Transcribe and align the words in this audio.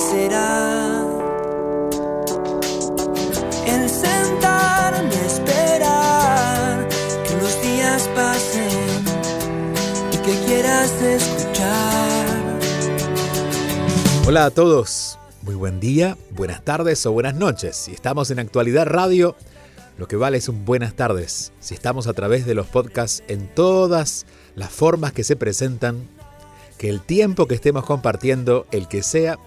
será. 0.00 1.06
El 3.66 3.88
sentarme 3.88 5.14
a 5.14 5.26
esperar 5.26 6.88
que 7.24 7.36
los 7.36 7.62
días 7.62 8.08
pasen 8.14 9.04
y 10.12 10.16
que 10.16 10.46
quieras 10.46 10.90
escuchar. 11.02 12.58
Hola 14.26 14.46
a 14.46 14.50
todos, 14.50 15.18
muy 15.42 15.54
buen 15.54 15.80
día, 15.80 16.16
buenas 16.30 16.64
tardes 16.64 17.04
o 17.04 17.12
buenas 17.12 17.34
noches. 17.34 17.76
Si 17.76 17.92
estamos 17.92 18.30
en 18.30 18.38
Actualidad 18.38 18.86
Radio, 18.86 19.36
lo 19.98 20.08
que 20.08 20.16
vale 20.16 20.38
es 20.38 20.48
un 20.48 20.64
buenas 20.64 20.94
tardes. 20.94 21.52
Si 21.60 21.74
estamos 21.74 22.06
a 22.06 22.14
través 22.14 22.46
de 22.46 22.54
los 22.54 22.66
podcasts 22.66 23.22
en 23.28 23.48
todas 23.48 24.24
las 24.54 24.70
formas 24.70 25.12
que 25.12 25.24
se 25.24 25.36
presentan, 25.36 26.08
que 26.78 26.88
el 26.88 27.02
tiempo 27.02 27.46
que 27.46 27.54
estemos 27.54 27.84
compartiendo, 27.84 28.66
el 28.70 28.88
que 28.88 29.02
sea, 29.02 29.38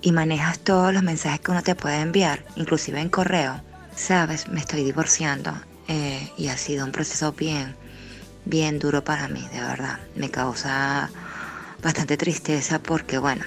Y 0.00 0.12
manejas 0.12 0.60
todos 0.60 0.94
los 0.94 1.02
mensajes 1.02 1.40
que 1.40 1.50
uno 1.50 1.62
te 1.62 1.74
puede 1.74 2.00
enviar, 2.00 2.46
inclusive 2.56 2.98
en 2.98 3.10
correo. 3.10 3.60
Sabes, 4.00 4.48
me 4.48 4.60
estoy 4.60 4.82
divorciando 4.82 5.52
eh, 5.86 6.32
y 6.38 6.48
ha 6.48 6.56
sido 6.56 6.86
un 6.86 6.90
proceso 6.90 7.32
bien, 7.32 7.76
bien 8.46 8.78
duro 8.78 9.04
para 9.04 9.28
mí, 9.28 9.46
de 9.52 9.60
verdad. 9.60 9.98
Me 10.14 10.30
causa 10.30 11.10
bastante 11.82 12.16
tristeza 12.16 12.78
porque, 12.78 13.18
bueno, 13.18 13.44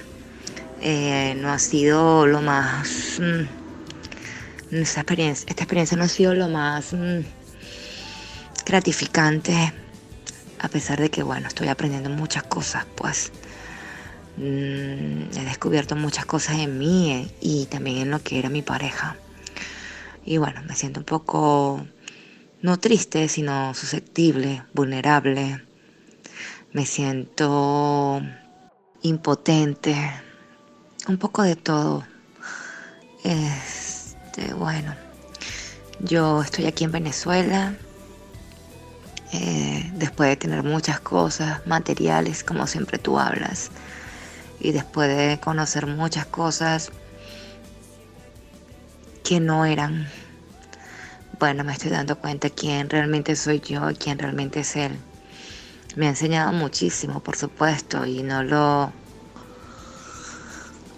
eh, 0.80 1.34
no 1.36 1.52
ha 1.52 1.58
sido 1.58 2.28
lo 2.28 2.40
más... 2.40 3.18
Mm, 3.18 4.76
esta, 4.76 5.00
experiencia, 5.00 5.96
no 5.96 6.04
ha 6.04 6.08
sido 6.08 6.34
lo 6.34 6.48
más 6.48 6.92
mm, 6.92 7.22
gratificante, 8.64 9.72
a 10.60 10.68
pesar 10.68 11.00
de 11.00 11.10
que, 11.10 11.24
bueno, 11.24 11.48
estoy 11.48 11.66
aprendiendo 11.66 12.10
muchas 12.10 12.44
cosas, 12.44 12.86
pues 12.94 13.32
mm, 14.36 15.36
he 15.36 15.44
descubierto 15.46 15.96
muchas 15.96 16.26
cosas 16.26 16.60
en 16.60 16.78
mí 16.78 17.10
eh, 17.10 17.34
y 17.40 17.66
también 17.66 17.98
en 17.98 18.10
lo 18.12 18.22
que 18.22 18.38
era 18.38 18.48
mi 18.48 18.62
pareja. 18.62 19.16
Y 20.24 20.38
bueno, 20.38 20.62
me 20.62 20.74
siento 20.74 21.00
un 21.00 21.06
poco, 21.06 21.86
no 22.62 22.78
triste, 22.78 23.28
sino 23.28 23.74
susceptible, 23.74 24.62
vulnerable. 24.72 25.62
Me 26.72 26.86
siento 26.86 28.22
impotente, 29.02 29.94
un 31.08 31.18
poco 31.18 31.42
de 31.42 31.56
todo. 31.56 32.06
Este, 33.22 34.54
bueno, 34.54 34.94
yo 36.00 36.42
estoy 36.42 36.66
aquí 36.66 36.84
en 36.84 36.92
Venezuela, 36.92 37.76
eh, 39.32 39.90
después 39.94 40.30
de 40.30 40.36
tener 40.36 40.62
muchas 40.62 41.00
cosas 41.00 41.66
materiales, 41.66 42.42
como 42.44 42.66
siempre 42.66 42.98
tú 42.98 43.18
hablas, 43.18 43.70
y 44.58 44.72
después 44.72 45.14
de 45.14 45.38
conocer 45.38 45.86
muchas 45.86 46.24
cosas 46.26 46.92
que 49.24 49.40
no 49.40 49.64
eran. 49.64 50.06
Bueno, 51.38 51.64
me 51.64 51.72
estoy 51.72 51.90
dando 51.90 52.16
cuenta 52.16 52.50
quién 52.50 52.88
realmente 52.88 53.34
soy 53.36 53.60
yo 53.60 53.90
y 53.90 53.96
quién 53.96 54.18
realmente 54.18 54.60
es 54.60 54.76
él. 54.76 54.98
Me 55.96 56.06
ha 56.06 56.10
enseñado 56.10 56.52
muchísimo, 56.52 57.20
por 57.20 57.36
supuesto, 57.36 58.06
y 58.06 58.22
no 58.22 58.42
lo... 58.42 58.92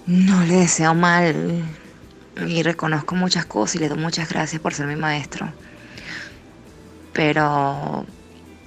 No 0.07 0.45
le 0.45 0.57
deseo 0.57 0.95
mal 0.95 1.65
y 2.47 2.63
reconozco 2.63 3.15
muchas 3.17 3.47
cosas 3.47 3.77
y 3.77 3.79
le 3.81 3.89
doy 3.89 3.99
muchas 3.99 4.29
gracias 4.29 4.63
por 4.63 4.75
ser 4.75 4.87
mi 4.87 4.97
maestro. 4.97 5.53
Pero 7.13 8.07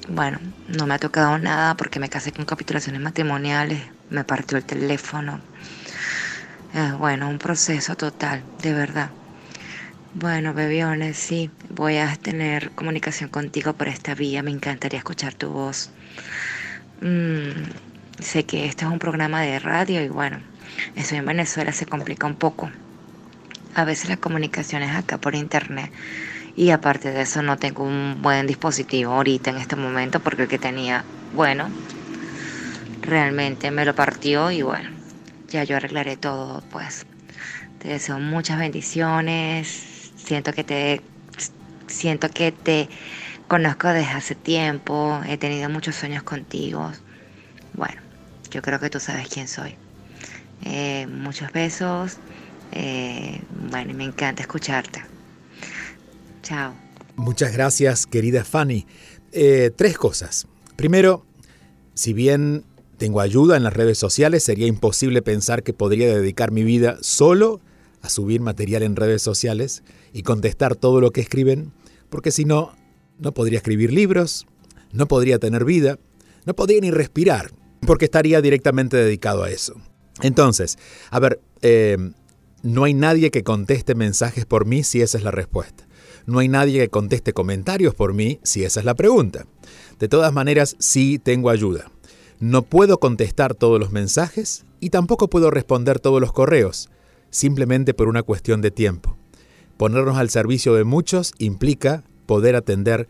bueno, 0.09 0.39
no 0.67 0.87
me 0.87 0.95
ha 0.95 0.99
tocado 0.99 1.37
nada 1.37 1.75
porque 1.77 1.99
me 1.99 2.09
casé 2.09 2.31
con 2.33 2.45
capitulaciones 2.45 3.01
matrimoniales, 3.01 3.83
me 4.09 4.23
partió 4.23 4.57
el 4.57 4.65
teléfono. 4.65 5.41
Eh, 6.73 6.93
bueno, 6.97 7.29
un 7.29 7.37
proceso 7.39 7.95
total, 7.95 8.45
de 8.57 8.73
verdad. 8.73 9.13
Bueno, 10.13 10.53
bebiones, 10.53 11.17
sí, 11.17 11.51
voy 11.69 11.97
a 11.97 12.15
tener 12.15 12.71
comunicación 12.71 13.29
contigo 13.29 13.73
por 13.73 13.87
esta 13.87 14.15
vía, 14.15 14.43
me 14.43 14.51
encantaría 14.51 14.97
escuchar 14.99 15.33
tu 15.35 15.49
voz. 15.49 15.91
Mm, 17.01 17.49
sé 18.19 18.45
que 18.45 18.65
este 18.65 18.85
es 18.85 18.91
un 18.91 18.99
programa 18.99 19.41
de 19.41 19.59
radio 19.59 20.01
y 20.03 20.09
bueno, 20.09 20.41
estoy 20.95 21.19
en 21.19 21.25
Venezuela, 21.25 21.71
se 21.71 21.85
complica 21.85 22.27
un 22.27 22.35
poco. 22.35 22.71
A 23.73 23.85
veces 23.85 24.09
las 24.09 24.19
comunicaciones 24.19 24.95
acá 24.95 25.17
por 25.19 25.35
internet 25.35 25.91
y 26.55 26.71
aparte 26.71 27.11
de 27.11 27.21
eso 27.21 27.41
no 27.43 27.57
tengo 27.57 27.83
un 27.83 28.21
buen 28.21 28.47
dispositivo 28.47 29.13
ahorita 29.13 29.51
en 29.51 29.57
este 29.57 29.75
momento 29.75 30.21
porque 30.21 30.43
el 30.43 30.47
que 30.49 30.59
tenía, 30.59 31.05
bueno, 31.31 31.73
realmente 33.01 33.71
me 33.71 33.85
lo 33.85 33.95
partió 33.95 34.51
y 34.51 34.61
bueno, 34.61 34.89
ya 35.49 35.63
yo 35.63 35.77
arreglaré 35.77 36.17
todo 36.17 36.63
pues. 36.69 37.05
Te 37.79 37.89
deseo 37.89 38.19
muchas 38.19 38.59
bendiciones, 38.59 39.98
siento 40.29 40.53
que 40.53 40.63
te 40.63 41.01
siento 41.87 42.29
que 42.29 42.51
te 42.51 42.87
conozco 43.47 43.87
desde 43.87 44.11
hace 44.11 44.35
tiempo, 44.35 45.19
he 45.27 45.39
tenido 45.39 45.67
muchos 45.71 45.95
sueños 45.95 46.21
contigo. 46.21 46.91
Bueno, 47.73 47.99
yo 48.51 48.61
creo 48.61 48.79
que 48.79 48.91
tú 48.91 48.99
sabes 48.99 49.27
quién 49.27 49.47
soy. 49.47 49.73
Eh, 50.63 51.07
muchos 51.07 51.51
besos. 51.51 52.17
Eh, 52.71 53.41
bueno, 53.71 53.95
me 53.95 54.03
encanta 54.03 54.43
escucharte. 54.43 55.01
Chao. 56.43 56.75
Muchas 57.15 57.51
gracias, 57.51 58.05
querida 58.05 58.43
Fanny. 58.45 58.85
Eh, 59.31 59.71
tres 59.75 59.97
cosas. 59.97 60.45
Primero, 60.75 61.25
si 61.95 62.13
bien 62.13 62.63
tengo 62.99 63.19
ayuda 63.19 63.57
en 63.57 63.63
las 63.63 63.73
redes 63.73 63.97
sociales, 63.97 64.43
sería 64.43 64.67
imposible 64.67 65.23
pensar 65.23 65.63
que 65.63 65.73
podría 65.73 66.13
dedicar 66.13 66.51
mi 66.51 66.63
vida 66.63 66.97
solo 67.01 67.61
a 68.03 68.09
subir 68.09 68.41
material 68.41 68.83
en 68.83 68.95
redes 68.95 69.23
sociales 69.23 69.81
y 70.13 70.23
contestar 70.23 70.75
todo 70.75 71.01
lo 71.01 71.11
que 71.11 71.21
escriben, 71.21 71.71
porque 72.09 72.31
si 72.31 72.45
no, 72.45 72.73
no 73.17 73.33
podría 73.33 73.57
escribir 73.57 73.93
libros, 73.93 74.47
no 74.91 75.07
podría 75.07 75.39
tener 75.39 75.65
vida, 75.65 75.99
no 76.45 76.55
podría 76.55 76.81
ni 76.81 76.91
respirar, 76.91 77.51
porque 77.85 78.05
estaría 78.05 78.41
directamente 78.41 78.97
dedicado 78.97 79.43
a 79.43 79.49
eso. 79.49 79.75
Entonces, 80.21 80.77
a 81.11 81.19
ver, 81.19 81.39
eh, 81.61 81.97
no 82.61 82.83
hay 82.83 82.93
nadie 82.93 83.31
que 83.31 83.43
conteste 83.43 83.95
mensajes 83.95 84.45
por 84.45 84.65
mí 84.65 84.83
si 84.83 85.01
esa 85.01 85.17
es 85.17 85.23
la 85.23 85.31
respuesta. 85.31 85.87
No 86.25 86.39
hay 86.39 86.47
nadie 86.47 86.79
que 86.79 86.89
conteste 86.89 87.33
comentarios 87.33 87.95
por 87.95 88.13
mí 88.13 88.39
si 88.43 88.63
esa 88.63 88.81
es 88.81 88.85
la 88.85 88.95
pregunta. 88.95 89.45
De 89.97 90.07
todas 90.07 90.33
maneras, 90.33 90.75
sí 90.79 91.19
tengo 91.19 91.49
ayuda. 91.49 91.91
No 92.39 92.61
puedo 92.63 92.99
contestar 92.99 93.55
todos 93.55 93.79
los 93.79 93.91
mensajes 93.91 94.65
y 94.79 94.91
tampoco 94.91 95.29
puedo 95.29 95.51
responder 95.51 95.99
todos 95.99 96.21
los 96.21 96.31
correos, 96.31 96.89
simplemente 97.29 97.93
por 97.93 98.07
una 98.07 98.23
cuestión 98.23 98.61
de 98.61 98.71
tiempo. 98.71 99.18
Ponernos 99.79 100.17
al 100.17 100.29
servicio 100.29 100.73
de 100.73 100.83
muchos 100.83 101.31
implica 101.37 102.03
poder 102.25 102.57
atender 102.57 103.07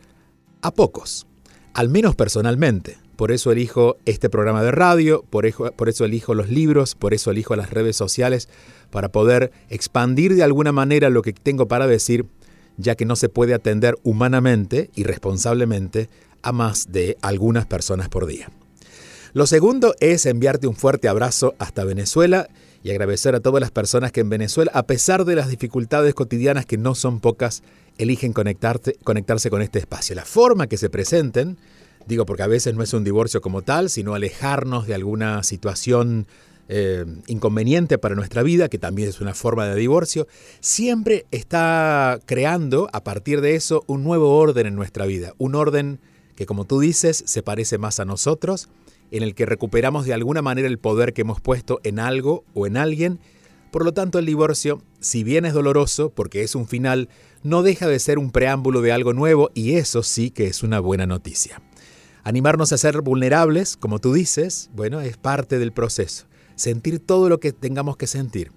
a 0.62 0.70
pocos, 0.70 1.26
al 1.74 1.90
menos 1.90 2.16
personalmente. 2.16 3.00
Por 3.16 3.32
eso 3.32 3.52
elijo 3.52 3.98
este 4.06 4.30
programa 4.30 4.62
de 4.62 4.70
radio, 4.70 5.26
por 5.32 5.48
eso, 5.48 6.06
elijo 6.06 6.36
los 6.36 6.50
libros, 6.50 6.94
por 6.94 7.16
eso 7.16 7.32
elijo 7.32 7.56
las 7.56 7.72
redes 7.72 7.96
sociales, 7.96 8.50
para 8.92 9.10
poder 9.10 9.52
expandir 9.72 10.36
de 10.36 10.44
alguna 10.44 10.72
manera 10.72 11.10
lo 11.10 11.24
que 11.24 11.34
tengo 11.34 11.68
para 11.68 11.88
decir, 11.88 12.28
ya 12.78 12.94
que 12.94 13.06
no 13.06 13.16
se 13.16 13.30
puede 13.30 13.56
atender 13.56 13.96
humanamente 14.04 14.92
y 14.94 15.06
responsablemente 15.06 16.08
a 16.44 16.52
más 16.52 16.92
de 16.92 17.18
algunas 17.24 17.66
personas 17.66 18.10
por 18.10 18.28
día. 18.28 18.52
Lo 19.34 19.48
segundo 19.48 19.96
es 20.02 20.28
enviarte 20.28 20.68
un 20.68 20.76
fuerte 20.76 21.08
abrazo 21.08 21.56
hasta 21.58 21.84
Venezuela 21.84 22.48
y 22.84 22.92
agradecer 22.92 23.36
a 23.36 23.40
todas 23.40 23.62
las 23.62 23.72
personas 23.72 24.12
que 24.12 24.22
en 24.22 24.30
Venezuela, 24.30 24.72
a 24.74 24.84
pesar 24.84 25.26
de 25.26 25.36
las 25.36 25.50
dificultades 25.50 26.14
cotidianas 26.14 26.66
que 26.66 26.78
no 26.78 26.96
son 26.96 27.20
pocas, 27.20 27.64
eligen 27.98 28.34
conectarse 28.34 29.50
con 29.50 29.62
este 29.62 29.80
espacio. 29.80 30.16
La 30.16 30.26
forma 30.26 30.68
que 30.68 30.78
se 30.78 30.90
presenten, 30.90 31.58
digo 32.08 32.26
porque 32.26 32.44
a 32.44 32.48
veces 32.48 32.74
no 32.76 32.84
es 32.84 32.94
un 32.94 33.04
divorcio 33.04 33.42
como 33.42 33.62
tal, 33.62 33.90
sino 33.90 34.16
alejarnos 34.16 34.88
de 34.88 34.96
alguna 34.96 35.44
situación 35.44 36.28
eh, 36.72 37.04
inconveniente 37.26 37.98
para 37.98 38.14
nuestra 38.14 38.44
vida, 38.44 38.70
que 38.70 38.78
también 38.78 39.10
es 39.10 39.20
una 39.22 39.34
forma 39.34 39.66
de 39.66 39.76
divorcio, 39.76 40.28
siempre 40.60 41.26
está 41.32 42.20
creando 42.28 42.90
a 42.94 43.04
partir 43.04 43.42
de 43.42 43.56
eso 43.56 43.84
un 43.88 44.04
nuevo 44.04 44.38
orden 44.38 44.68
en 44.68 44.76
nuestra 44.76 45.08
vida, 45.08 45.34
un 45.40 45.56
orden 45.56 46.00
que 46.36 46.46
como 46.46 46.66
tú 46.66 46.80
dices 46.80 47.24
se 47.26 47.42
parece 47.42 47.80
más 47.80 48.00
a 48.00 48.06
nosotros, 48.06 48.70
en 49.12 49.24
el 49.24 49.36
que 49.36 49.46
recuperamos 49.46 50.06
de 50.06 50.14
alguna 50.14 50.42
manera 50.42 50.68
el 50.68 50.80
poder 50.80 51.14
que 51.14 51.22
hemos 51.22 51.42
puesto 51.42 51.80
en 51.84 52.00
algo 52.00 52.44
o 52.54 52.68
en 52.68 52.78
alguien. 52.78 53.20
Por 53.72 53.86
lo 53.86 53.94
tanto, 53.94 54.20
el 54.20 54.26
divorcio, 54.26 54.82
si 55.00 55.24
bien 55.24 55.46
es 55.46 55.54
doloroso 55.54 56.10
porque 56.10 56.44
es 56.44 56.56
un 56.56 56.68
final, 56.68 57.10
no 57.44 57.64
deja 57.64 57.88
de 57.88 58.00
ser 58.00 58.18
un 58.18 58.32
preámbulo 58.32 58.82
de 58.82 58.92
algo 58.92 59.14
nuevo 59.14 59.52
y 59.54 59.74
eso 59.74 60.04
sí 60.04 60.32
que 60.32 60.48
es 60.48 60.64
una 60.64 60.80
buena 60.80 61.06
noticia. 61.06 61.62
Animarnos 62.24 62.74
a 62.74 62.78
ser 62.78 63.02
vulnerables, 63.02 63.78
como 63.78 64.00
tú 64.00 64.14
dices, 64.14 64.70
bueno, 64.74 65.02
es 65.02 65.18
parte 65.18 65.60
del 65.60 65.72
proceso. 65.72 66.26
Sentir 66.56 67.00
todo 67.00 67.30
lo 67.30 67.40
que 67.40 67.54
tengamos 67.54 67.96
que 67.96 68.08
sentir. 68.08 68.52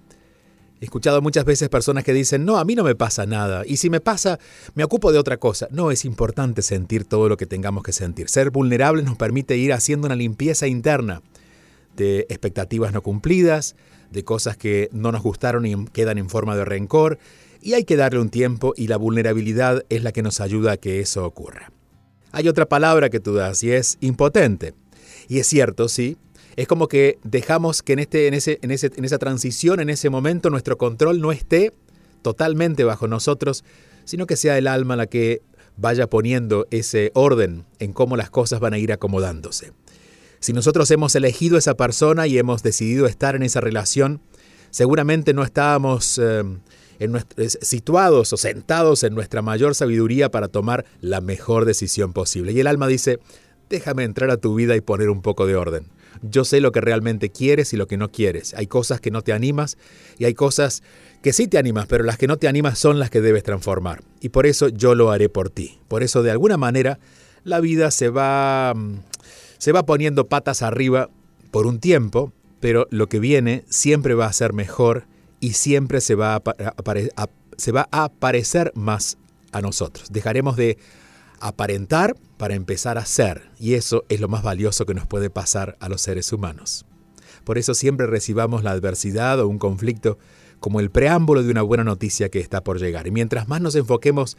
He 0.83 0.87
escuchado 0.87 1.23
muchas 1.23 1.45
veces 1.45 1.69
personas 1.69 2.03
que 2.03 2.13
dicen, 2.13 2.45
no, 2.45 2.59
a 2.59 2.65
mí 2.65 2.75
no 2.75 2.83
me 2.83 2.97
pasa 2.97 3.25
nada, 3.25 3.63
y 3.65 3.77
si 3.77 3.89
me 3.89 4.01
pasa, 4.01 4.41
me 4.75 4.83
ocupo 4.83 5.13
de 5.13 5.19
otra 5.21 5.37
cosa. 5.37 5.69
No, 5.71 5.93
es 5.93 6.05
importante 6.05 6.61
sentir 6.61 7.05
todo 7.05 7.29
lo 7.29 7.37
que 7.37 7.47
tengamos 7.47 7.85
que 7.85 7.93
sentir. 7.93 8.29
Ser 8.29 8.51
vulnerables 8.51 9.05
nos 9.05 9.17
permite 9.17 9.57
ir 9.57 9.73
haciendo 9.73 10.07
una 10.07 10.17
limpieza 10.17 10.67
interna 10.67 11.23
de 11.95 12.27
expectativas 12.29 12.93
no 12.93 13.01
cumplidas, 13.01 13.77
de 14.11 14.25
cosas 14.25 14.57
que 14.57 14.89
no 14.91 15.13
nos 15.13 15.23
gustaron 15.23 15.67
y 15.67 15.85
quedan 15.93 16.19
en 16.19 16.29
forma 16.29 16.57
de 16.57 16.65
rencor, 16.65 17.21
y 17.61 17.75
hay 17.75 17.85
que 17.85 17.95
darle 17.95 18.19
un 18.19 18.31
tiempo 18.31 18.75
y 18.77 18.89
la 18.89 18.97
vulnerabilidad 18.97 19.85
es 19.89 20.03
la 20.03 20.11
que 20.11 20.23
nos 20.23 20.41
ayuda 20.41 20.73
a 20.73 20.77
que 20.79 20.99
eso 20.99 21.25
ocurra. 21.25 21.71
Hay 22.33 22.49
otra 22.49 22.67
palabra 22.67 23.09
que 23.09 23.21
tú 23.21 23.35
das 23.35 23.63
y 23.63 23.71
es 23.71 23.99
impotente. 24.01 24.75
Y 25.29 25.39
es 25.39 25.47
cierto, 25.47 25.89
sí, 25.89 26.17
es 26.57 26.69
como 26.69 26.89
que 26.89 27.19
dejamos 27.25 27.83
que 27.83 27.95
en, 27.95 27.99
este, 28.01 28.27
en, 28.29 28.35
ese, 28.35 28.59
en, 28.63 28.71
ese, 28.71 28.91
en 28.95 29.05
esa 29.05 29.19
transición, 29.19 29.81
en 29.81 29.91
ese 29.91 30.11
momento, 30.11 30.51
nuestro 30.51 30.77
control 30.77 31.21
no 31.21 31.33
esté 31.33 31.73
totalmente 32.23 32.85
bajo 32.85 33.09
nosotros, 33.09 33.65
sino 34.05 34.27
que 34.27 34.37
sea 34.37 34.59
el 34.59 34.67
alma 34.67 34.97
la 34.97 35.07
que 35.07 35.43
vaya 35.77 36.09
poniendo 36.09 36.67
ese 36.71 37.11
orden 37.15 37.65
en 37.79 37.93
cómo 37.93 38.17
las 38.17 38.31
cosas 38.31 38.61
van 38.61 38.75
a 38.75 38.79
ir 38.79 38.93
acomodándose. 38.93 39.73
Si 40.41 40.53
nosotros 40.53 40.91
hemos 40.91 41.15
elegido 41.15 41.57
esa 41.57 41.75
persona 41.75 42.27
y 42.27 42.37
hemos 42.37 42.63
decidido 42.63 43.07
estar 43.07 43.37
en 43.37 43.43
esa 43.43 43.61
relación, 43.61 44.21
seguramente 44.71 45.35
no 45.35 45.45
estábamos 45.45 46.19
eh, 46.19 46.43
situados 47.61 48.33
o 48.33 48.37
sentados 48.37 49.05
en 49.05 49.15
nuestra 49.15 49.41
mayor 49.41 49.75
sabiduría 49.75 50.31
para 50.31 50.49
tomar 50.49 50.85
la 51.01 51.21
mejor 51.21 51.65
decisión 51.65 52.13
posible. 52.13 52.53
Y 52.53 52.61
el 52.61 52.67
alma 52.67 52.89
dice, 52.89 53.21
déjame 53.71 54.05
entrar 54.05 54.31
a 54.31 54.37
tu 54.37 54.55
vida 54.55 54.77
y 54.77 54.81
poner 54.81 55.11
un 55.11 55.23
poco 55.23 55.47
de 55.47 55.57
orden. 55.57 55.87
Yo 56.23 56.45
sé 56.45 56.61
lo 56.61 56.73
que 56.73 56.81
realmente 56.81 57.31
quieres 57.31 57.73
y 57.73 57.77
lo 57.77 57.87
que 57.87 57.97
no 57.97 58.11
quieres. 58.11 58.55
Hay 58.55 58.67
cosas 58.67 59.01
que 59.01 59.11
no 59.11 59.23
te 59.23 59.33
animas 59.33 59.77
y 60.19 60.25
hay 60.25 60.35
cosas 60.35 60.83
que 61.23 61.33
sí 61.33 61.47
te 61.47 61.59
animas, 61.59 61.87
pero 61.87 62.05
las 62.05 62.19
que 62.19 62.27
no 62.27 62.37
te 62.37 62.49
animas 62.49 62.79
son 62.79 62.99
las 62.99 63.11
que 63.11 63.21
debes 63.21 63.43
transformar. 63.43 64.03
Y 64.21 64.31
por 64.31 64.47
eso 64.47 64.69
yo 64.69 64.95
lo 64.95 65.11
haré 65.11 65.29
por 65.29 65.51
ti. 65.51 65.79
Por 65.89 66.03
eso 66.03 66.23
de 66.23 66.31
alguna 66.31 66.57
manera 66.57 66.99
la 67.45 67.61
vida 67.61 67.91
se 67.91 68.09
va 68.09 68.75
se 69.59 69.73
va 69.73 69.87
poniendo 69.87 70.27
patas 70.27 70.63
arriba 70.63 71.09
por 71.53 71.67
un 71.67 71.79
tiempo, 71.79 72.33
pero 72.59 72.89
lo 72.91 73.09
que 73.09 73.21
viene 73.21 73.65
siempre 73.69 74.15
va 74.15 74.27
a 74.27 74.33
ser 74.33 74.53
mejor 74.53 75.05
y 75.39 75.53
siempre 75.53 76.01
se 76.01 76.17
va 76.17 76.37
a, 76.37 77.29
se 77.57 77.73
va 77.73 77.89
a 77.93 78.09
parecer 78.09 78.73
más 78.75 79.19
a 79.53 79.61
nosotros. 79.61 80.09
Dejaremos 80.11 80.57
de 80.57 80.79
aparentar 81.41 82.17
para 82.43 82.57
empezar 82.57 82.99
a 82.99 83.07
ser, 83.07 83.51
y 83.57 83.75
eso 83.75 84.05
es 84.09 84.19
lo 84.19 84.27
más 84.27 84.43
valioso 84.43 84.85
que 84.85 84.95
nos 84.95 85.07
puede 85.07 85.31
pasar 85.31 85.77
a 85.79 85.89
los 85.89 86.03
seres 86.03 86.33
humanos. 86.33 86.85
Por 87.45 87.57
eso 87.57 87.73
siempre 87.73 88.09
recibamos 88.09 88.65
la 88.65 88.73
adversidad 88.73 89.39
o 89.39 89.47
un 89.47 89.61
conflicto 89.61 90.19
como 90.59 90.81
el 90.81 90.91
preámbulo 90.91 91.45
de 91.45 91.53
una 91.53 91.63
buena 91.63 91.85
noticia 91.85 92.31
que 92.31 92.41
está 92.41 92.65
por 92.65 92.81
llegar. 92.81 93.07
Y 93.07 93.13
mientras 93.13 93.47
más 93.47 93.61
nos 93.61 93.77
enfoquemos 93.77 94.37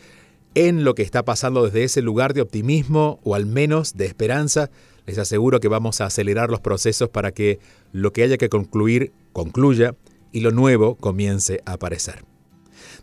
en 0.53 0.83
lo 0.83 0.95
que 0.95 1.01
está 1.01 1.23
pasando 1.23 1.63
desde 1.63 1.85
ese 1.85 2.01
lugar 2.01 2.33
de 2.33 2.41
optimismo 2.41 3.21
o 3.23 3.35
al 3.35 3.45
menos 3.45 3.95
de 3.95 4.06
esperanza, 4.06 4.69
les 5.06 5.17
aseguro 5.17 5.61
que 5.61 5.69
vamos 5.69 6.01
a 6.01 6.07
acelerar 6.07 6.49
los 6.49 6.59
procesos 6.59 7.07
para 7.07 7.31
que 7.31 7.59
lo 7.94 8.11
que 8.11 8.23
haya 8.23 8.35
que 8.35 8.49
concluir 8.49 9.13
concluya 9.31 9.95
y 10.33 10.41
lo 10.41 10.51
nuevo 10.51 10.95
comience 10.95 11.61
a 11.65 11.71
aparecer. 11.71 12.25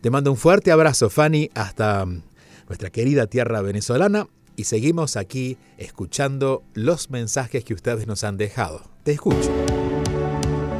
Te 0.02 0.10
mando 0.10 0.30
un 0.30 0.36
fuerte 0.36 0.70
abrazo, 0.70 1.08
Fanny, 1.08 1.48
hasta 1.54 2.04
nuestra 2.68 2.90
querida 2.90 3.28
tierra 3.28 3.62
venezolana 3.62 4.28
y 4.60 4.64
seguimos 4.64 5.16
aquí 5.16 5.56
escuchando 5.78 6.62
los 6.74 7.08
mensajes 7.08 7.64
que 7.64 7.72
ustedes 7.72 8.06
nos 8.06 8.24
han 8.24 8.36
dejado. 8.36 8.82
Te 9.04 9.12
escucho. 9.12 9.50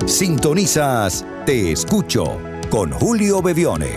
Sintonizas 0.04 1.24
Te 1.46 1.72
escucho 1.72 2.38
con 2.68 2.90
Julio 2.90 3.40
Bebione. 3.40 3.88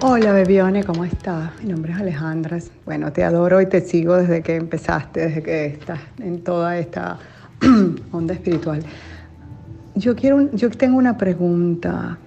Hola 0.00 0.32
Bebione, 0.32 0.82
¿cómo 0.82 1.04
estás? 1.04 1.52
Mi 1.62 1.70
nombre 1.70 1.92
es 1.92 1.98
Alejandra. 2.00 2.58
Bueno, 2.84 3.12
te 3.12 3.22
adoro 3.22 3.60
y 3.60 3.66
te 3.66 3.80
sigo 3.80 4.16
desde 4.16 4.42
que 4.42 4.56
empezaste, 4.56 5.28
desde 5.28 5.42
que 5.44 5.66
estás 5.66 6.00
en 6.18 6.42
toda 6.42 6.76
esta 6.76 7.20
onda 8.10 8.34
espiritual. 8.34 8.82
Yo, 9.94 10.16
quiero, 10.16 10.50
yo 10.52 10.68
tengo 10.70 10.98
una 10.98 11.16
pregunta 11.16 12.18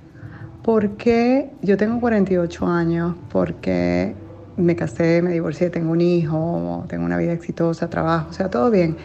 ¿Por 0.68 0.98
qué 0.98 1.50
yo 1.62 1.78
tengo 1.78 2.02
48 2.02 2.68
años? 2.68 3.16
Porque 3.30 4.14
me 4.58 4.76
casé, 4.76 5.22
me 5.22 5.32
divorcié, 5.32 5.70
tengo 5.70 5.92
un 5.92 6.02
hijo, 6.02 6.84
tengo 6.88 7.06
una 7.06 7.18
vida 7.18 7.32
exitosa, 7.32 7.90
trabajo, 7.90 8.30
o 8.30 8.34
sea, 8.34 8.50
todo 8.50 8.70
bien. 8.72 8.98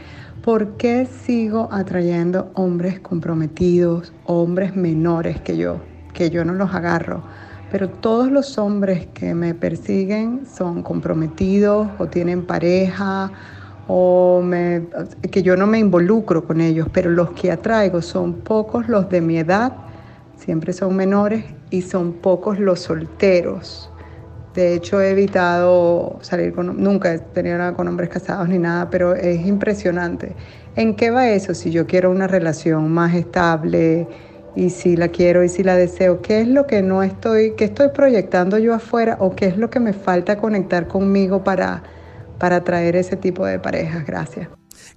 ¿Por 0.42 0.76
qué 0.76 1.06
sigo 1.06 1.68
atrayendo 1.70 2.50
hombres 2.54 2.98
comprometidos, 2.98 4.12
hombres 4.24 4.74
menores 4.74 5.40
que 5.40 5.56
yo, 5.56 5.80
que 6.14 6.30
yo 6.30 6.44
no 6.44 6.54
los 6.54 6.74
agarro? 6.74 7.22
Pero 7.70 7.88
todos 7.88 8.30
los 8.30 8.58
hombres 8.58 9.06
que 9.14 9.34
me 9.34 9.54
persiguen 9.54 10.46
son 10.46 10.82
comprometidos 10.82 11.88
o 11.98 12.08
tienen 12.08 12.44
pareja 12.44 13.30
o 13.86 14.42
que 15.30 15.42
yo 15.42 15.56
no 15.56 15.66
me 15.66 15.78
involucro 15.78 16.44
con 16.44 16.60
ellos, 16.60 16.88
pero 16.92 17.10
los 17.10 17.30
que 17.32 17.52
atraigo 17.52 18.02
son 18.02 18.40
pocos 18.40 18.88
los 18.88 19.08
de 19.08 19.20
mi 19.20 19.38
edad 19.38 19.72
siempre 20.42 20.72
son 20.72 20.96
menores 20.96 21.44
y 21.70 21.82
son 21.82 22.14
pocos 22.14 22.58
los 22.58 22.80
solteros. 22.80 23.91
De 24.54 24.74
hecho, 24.74 25.00
he 25.00 25.10
evitado 25.10 26.18
salir 26.20 26.52
con, 26.52 26.82
nunca 26.82 27.14
he 27.14 27.18
tenido 27.18 27.56
nada 27.56 27.74
con 27.74 27.88
hombres 27.88 28.10
casados 28.10 28.48
ni 28.48 28.58
nada, 28.58 28.90
pero 28.90 29.14
es 29.14 29.46
impresionante. 29.46 30.34
¿En 30.76 30.94
qué 30.94 31.10
va 31.10 31.30
eso? 31.30 31.54
Si 31.54 31.70
yo 31.70 31.86
quiero 31.86 32.10
una 32.10 32.26
relación 32.26 32.90
más 32.90 33.14
estable 33.14 34.06
y 34.54 34.70
si 34.70 34.96
la 34.96 35.08
quiero 35.08 35.42
y 35.42 35.48
si 35.48 35.62
la 35.62 35.76
deseo, 35.76 36.20
¿qué 36.20 36.42
es 36.42 36.48
lo 36.48 36.66
que 36.66 36.82
no 36.82 37.02
estoy, 37.02 37.54
qué 37.56 37.64
estoy 37.64 37.88
proyectando 37.94 38.58
yo 38.58 38.74
afuera 38.74 39.16
o 39.20 39.34
qué 39.34 39.46
es 39.46 39.56
lo 39.56 39.70
que 39.70 39.80
me 39.80 39.94
falta 39.94 40.36
conectar 40.36 40.86
conmigo 40.86 41.42
para, 41.44 41.82
para 42.38 42.62
traer 42.62 42.96
ese 42.96 43.16
tipo 43.16 43.46
de 43.46 43.58
parejas? 43.58 44.06
Gracias. 44.06 44.48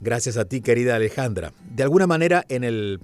Gracias 0.01 0.35
a 0.35 0.45
ti, 0.45 0.61
querida 0.61 0.95
Alejandra. 0.95 1.53
De 1.73 1.83
alguna 1.83 2.07
manera, 2.07 2.43
en 2.49 2.65
el 2.65 2.99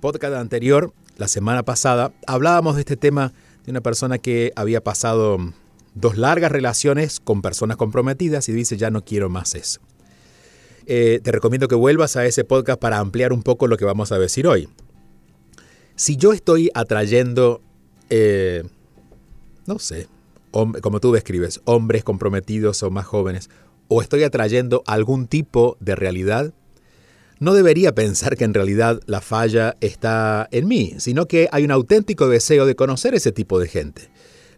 podcast 0.00 0.34
anterior 0.34 0.92
la 1.16 1.28
semana 1.28 1.62
pasada 1.62 2.12
hablábamos 2.26 2.74
de 2.74 2.82
este 2.82 2.96
tema 2.96 3.32
de 3.64 3.70
una 3.70 3.80
persona 3.80 4.18
que 4.18 4.52
había 4.54 4.82
pasado 4.84 5.38
dos 5.96 6.18
largas 6.18 6.52
relaciones 6.52 7.18
con 7.18 7.42
personas 7.42 7.76
comprometidas 7.76 8.48
y 8.48 8.52
dice 8.52 8.76
ya 8.76 8.90
no 8.90 9.04
quiero 9.04 9.28
más 9.28 9.54
eso. 9.54 9.80
Eh, 10.86 11.20
te 11.24 11.32
recomiendo 11.32 11.66
que 11.66 11.74
vuelvas 11.74 12.16
a 12.16 12.24
ese 12.26 12.44
podcast 12.44 12.78
para 12.78 12.98
ampliar 12.98 13.32
un 13.32 13.42
poco 13.42 13.66
lo 13.66 13.76
que 13.76 13.84
vamos 13.84 14.12
a 14.12 14.18
decir 14.18 14.46
hoy. 14.46 14.68
Si 15.96 16.16
yo 16.16 16.32
estoy 16.32 16.70
atrayendo, 16.74 17.62
eh, 18.10 18.62
no 19.66 19.78
sé, 19.78 20.06
como 20.52 21.00
tú 21.00 21.12
describes, 21.12 21.60
hombres 21.64 22.04
comprometidos 22.04 22.82
o 22.82 22.90
más 22.90 23.06
jóvenes, 23.06 23.50
o 23.88 24.02
estoy 24.02 24.22
atrayendo 24.22 24.82
algún 24.86 25.26
tipo 25.26 25.76
de 25.80 25.96
realidad, 25.96 26.52
no 27.38 27.54
debería 27.54 27.94
pensar 27.94 28.36
que 28.36 28.44
en 28.44 28.54
realidad 28.54 29.00
la 29.06 29.20
falla 29.20 29.76
está 29.80 30.46
en 30.50 30.68
mí, 30.68 30.94
sino 30.98 31.26
que 31.26 31.48
hay 31.52 31.64
un 31.64 31.70
auténtico 31.70 32.28
deseo 32.28 32.66
de 32.66 32.76
conocer 32.76 33.14
ese 33.14 33.32
tipo 33.32 33.58
de 33.58 33.68
gente. 33.68 34.10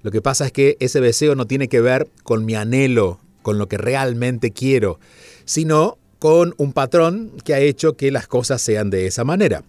Lo 0.02 0.10
que 0.10 0.22
pasa 0.22 0.46
es 0.46 0.52
que 0.52 0.76
ese 0.80 1.00
deseo 1.00 1.34
no 1.34 1.46
tiene 1.46 1.68
que 1.68 1.80
ver 1.80 2.08
con 2.22 2.44
mi 2.44 2.54
anhelo, 2.54 3.20
con 3.42 3.58
lo 3.58 3.68
que 3.68 3.78
realmente 3.78 4.52
quiero, 4.52 5.00
sino 5.44 5.98
con 6.18 6.54
un 6.58 6.72
patrón 6.72 7.32
que 7.44 7.54
ha 7.54 7.60
hecho 7.60 7.96
que 7.96 8.10
las 8.10 8.26
cosas 8.26 8.60
sean 8.60 8.90
de 8.90 9.06
esa 9.06 9.24
manera. 9.24 9.62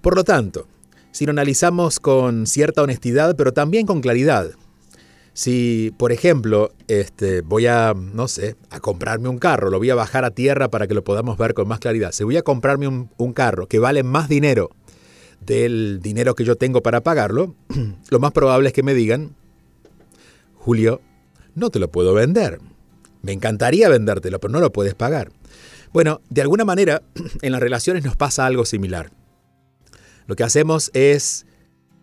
Por 0.00 0.16
lo 0.16 0.24
tanto, 0.24 0.66
si 1.12 1.26
lo 1.26 1.30
analizamos 1.30 2.00
con 2.00 2.46
cierta 2.46 2.82
honestidad, 2.82 3.36
pero 3.36 3.52
también 3.52 3.86
con 3.86 4.00
claridad, 4.00 4.50
si, 5.34 5.94
por 5.96 6.12
ejemplo, 6.12 6.72
este, 6.88 7.40
voy 7.40 7.66
a, 7.66 7.94
no 7.94 8.28
sé, 8.28 8.56
a 8.70 8.80
comprarme 8.80 9.28
un 9.28 9.38
carro, 9.38 9.70
lo 9.70 9.78
voy 9.78 9.90
a 9.90 9.94
bajar 9.94 10.24
a 10.24 10.30
tierra 10.30 10.68
para 10.68 10.86
que 10.86 10.94
lo 10.94 11.04
podamos 11.04 11.38
ver 11.38 11.54
con 11.54 11.68
más 11.68 11.80
claridad. 11.80 12.12
Si 12.12 12.24
voy 12.24 12.36
a 12.36 12.42
comprarme 12.42 12.86
un, 12.86 13.10
un 13.16 13.32
carro 13.32 13.66
que 13.66 13.78
vale 13.78 14.02
más 14.02 14.28
dinero 14.28 14.70
del 15.40 16.00
dinero 16.02 16.34
que 16.34 16.44
yo 16.44 16.56
tengo 16.56 16.82
para 16.82 17.02
pagarlo, 17.02 17.54
lo 18.10 18.18
más 18.20 18.32
probable 18.32 18.68
es 18.68 18.74
que 18.74 18.82
me 18.82 18.94
digan, 18.94 19.34
Julio, 20.62 21.00
no 21.56 21.70
te 21.70 21.80
lo 21.80 21.90
puedo 21.90 22.14
vender. 22.14 22.60
Me 23.22 23.32
encantaría 23.32 23.88
vendértelo, 23.88 24.38
pero 24.38 24.52
no 24.52 24.60
lo 24.60 24.70
puedes 24.70 24.94
pagar. 24.94 25.32
Bueno, 25.92 26.20
de 26.30 26.40
alguna 26.40 26.64
manera 26.64 27.02
en 27.42 27.50
las 27.50 27.60
relaciones 27.60 28.04
nos 28.04 28.16
pasa 28.16 28.46
algo 28.46 28.64
similar. 28.64 29.10
Lo 30.28 30.36
que 30.36 30.44
hacemos 30.44 30.92
es 30.94 31.46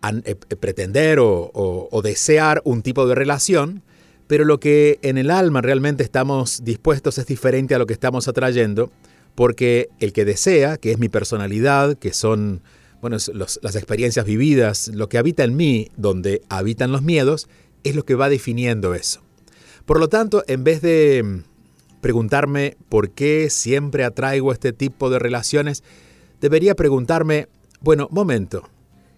eh, 0.04 0.36
eh, 0.50 0.56
pretender 0.56 1.20
o, 1.22 2.00
desear 2.04 2.60
un 2.64 2.82
tipo 2.82 3.06
de 3.06 3.14
relación, 3.14 3.82
pero 4.26 4.44
lo 4.44 4.60
que 4.60 4.98
en 5.00 5.16
el 5.16 5.30
alma 5.30 5.62
realmente 5.62 6.02
estamos 6.04 6.62
dispuestos 6.62 7.16
es 7.16 7.24
diferente 7.24 7.74
a 7.74 7.78
lo 7.78 7.86
que 7.86 7.94
estamos 7.94 8.28
atrayendo, 8.28 8.92
porque 9.34 9.88
el 10.00 10.12
que 10.12 10.26
desea, 10.26 10.76
que 10.76 10.92
es 10.92 10.98
mi 10.98 11.08
personalidad, 11.08 11.96
que 11.96 12.12
son 12.12 12.60
bueno, 13.00 13.16
las 13.16 13.74
experiencias 13.76 14.26
vividas, 14.26 14.88
lo 14.88 15.08
que 15.08 15.16
habita 15.16 15.44
en 15.44 15.56
mí, 15.56 15.88
donde 15.96 16.42
habitan 16.50 16.92
los 16.92 17.00
miedos, 17.00 17.48
es 17.84 17.94
lo 17.94 18.04
que 18.04 18.14
va 18.14 18.28
definiendo 18.28 18.94
eso. 18.94 19.20
Por 19.84 19.98
lo 19.98 20.08
tanto, 20.08 20.44
en 20.46 20.64
vez 20.64 20.82
de 20.82 21.22
mm, 21.24 22.00
preguntarme 22.00 22.76
por 22.88 23.10
qué 23.10 23.50
siempre 23.50 24.04
atraigo 24.04 24.52
este 24.52 24.72
tipo 24.72 25.10
de 25.10 25.18
relaciones, 25.18 25.82
debería 26.40 26.74
preguntarme, 26.74 27.48
bueno, 27.80 28.08
momento, 28.10 28.68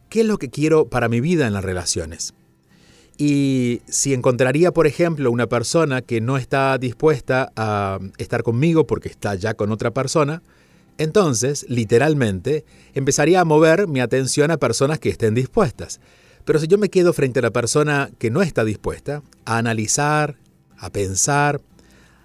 ¿qué 0.09 0.21
es 0.21 0.27
lo 0.27 0.39
que 0.39 0.51
quiero 0.51 0.87
para 0.87 1.09
mi 1.09 1.21
vida 1.21 1.47
en 1.47 1.53
las 1.53 1.65
relaciones? 1.65 2.35
Y 3.19 3.83
si 3.89 4.15
encontraría, 4.15 4.73
por 4.73 4.87
ejemplo, 4.87 5.31
una 5.31 5.47
persona 5.47 6.03
que 6.03 6.21
no 6.21 6.39
está 6.39 6.79
dispuesta 6.79 7.53
a 7.57 7.99
estar 8.19 8.43
conmigo 8.43 8.87
porque 8.87 9.09
está 9.09 9.35
ya 9.35 9.55
con 9.55 9.71
otra 9.71 9.93
persona, 9.93 10.43
entonces, 10.99 11.67
literalmente, 11.69 12.65
empezaría 12.95 13.41
a 13.41 13.45
mover 13.45 13.89
mi 13.89 14.01
atención 14.01 14.51
a 14.51 14.57
personas 14.57 14.99
que 14.99 15.09
estén 15.09 15.35
dispuestas. 15.35 16.01
Pero 16.45 16.59
si 16.59 16.67
yo 16.67 16.79
me 16.79 16.89
quedo 16.89 17.13
frente 17.13 17.39
a 17.39 17.43
la 17.43 17.51
persona 17.51 18.11
que 18.19 18.31
no 18.31 18.43
está 18.43 18.65
dispuesta, 18.65 19.23
a 19.45 19.59
analizar, 19.59 20.37
a 20.77 20.91
pensar, 20.91 21.61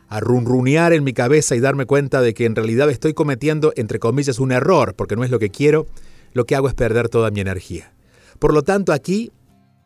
a 0.10 0.20
runrunear 0.20 0.94
en 0.94 1.04
mi 1.04 1.14
cabeza 1.14 1.56
y 1.56 1.60
darme 1.60 1.86
cuenta 1.86 2.22
de 2.22 2.34
que 2.34 2.46
en 2.46 2.56
realidad 2.56 2.90
estoy 2.90 3.14
cometiendo, 3.14 3.74
entre 3.76 4.00
comillas, 4.00 4.40
un 4.40 4.52
error, 4.52 4.96
porque 4.96 5.16
no 5.16 5.24
es 5.24 5.32
lo 5.32 5.40
que 5.40 5.50
quiero, 5.50 5.88
lo 6.34 6.46
que 6.46 6.56
hago 6.56 6.68
es 6.68 6.74
perder 6.74 7.10
toda 7.10 7.32
mi 7.32 7.42
energía. 7.42 7.94
Por 8.40 8.54
lo 8.54 8.64
tanto, 8.64 8.94
aquí, 8.94 9.32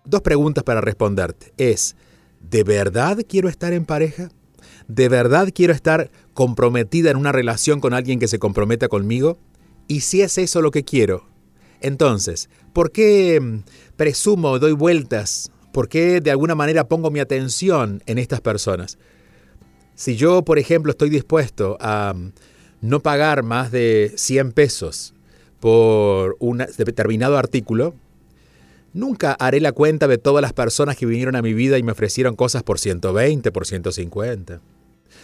dos 0.05 0.21
preguntas 0.21 0.63
para 0.63 0.81
responderte. 0.81 1.53
Es, 1.57 1.95
¿de 2.39 2.63
verdad 2.63 3.19
quiero 3.27 3.49
estar 3.49 3.73
en 3.73 3.85
pareja? 3.85 4.29
¿De 4.87 5.09
verdad 5.09 5.49
quiero 5.53 5.73
estar 5.73 6.11
comprometida 6.33 7.11
en 7.11 7.17
una 7.17 7.31
relación 7.31 7.79
con 7.79 7.93
alguien 7.93 8.19
que 8.19 8.27
se 8.27 8.39
comprometa 8.39 8.87
conmigo? 8.87 9.39
Y 9.87 10.01
si 10.01 10.21
es 10.21 10.37
eso 10.37 10.61
lo 10.61 10.71
que 10.71 10.83
quiero, 10.83 11.30
entonces, 11.81 12.49
¿por 12.73 12.91
qué 12.91 13.39
mm, 13.39 13.63
presumo, 13.95 14.59
doy 14.59 14.73
vueltas? 14.73 15.51
¿Por 15.71 15.87
qué 15.87 16.21
de 16.21 16.31
alguna 16.31 16.55
manera 16.55 16.87
pongo 16.87 17.11
mi 17.11 17.19
atención 17.19 18.03
en 18.05 18.17
estas 18.17 18.41
personas? 18.41 18.97
Si 19.95 20.15
yo, 20.15 20.43
por 20.43 20.59
ejemplo, 20.59 20.91
estoy 20.91 21.09
dispuesto 21.09 21.77
a 21.79 22.13
mm, 22.15 22.31
no 22.81 23.01
pagar 23.01 23.43
más 23.43 23.71
de 23.71 24.13
100 24.15 24.51
pesos 24.51 25.13
por 25.59 26.37
un 26.39 26.57
determinado 26.77 27.37
artículo, 27.37 27.93
nunca 28.93 29.33
haré 29.33 29.61
la 29.61 29.71
cuenta 29.71 30.07
de 30.07 30.17
todas 30.17 30.41
las 30.41 30.53
personas 30.53 30.97
que 30.97 31.05
vinieron 31.05 31.35
a 31.35 31.41
mi 31.41 31.53
vida 31.53 31.77
y 31.77 31.83
me 31.83 31.91
ofrecieron 31.91 32.35
cosas 32.35 32.63
por 32.63 32.79
120, 32.79 33.51
por 33.51 33.65
150. 33.65 34.61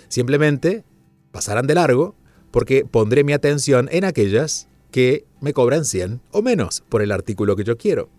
Simplemente 0.07 0.83
pasarán 1.31 1.67
de 1.67 1.75
largo 1.75 2.15
porque 2.51 2.85
pondré 2.85 3.23
mi 3.23 3.33
atención 3.33 3.89
en 3.91 4.05
aquellas 4.05 4.67
que 4.91 5.25
me 5.41 5.53
cobran 5.53 5.85
100 5.85 6.21
o 6.31 6.41
menos 6.41 6.83
por 6.89 7.01
el 7.01 7.11
artículo 7.11 7.55
que 7.55 7.63
yo 7.63 7.77
quiero. 7.77 8.09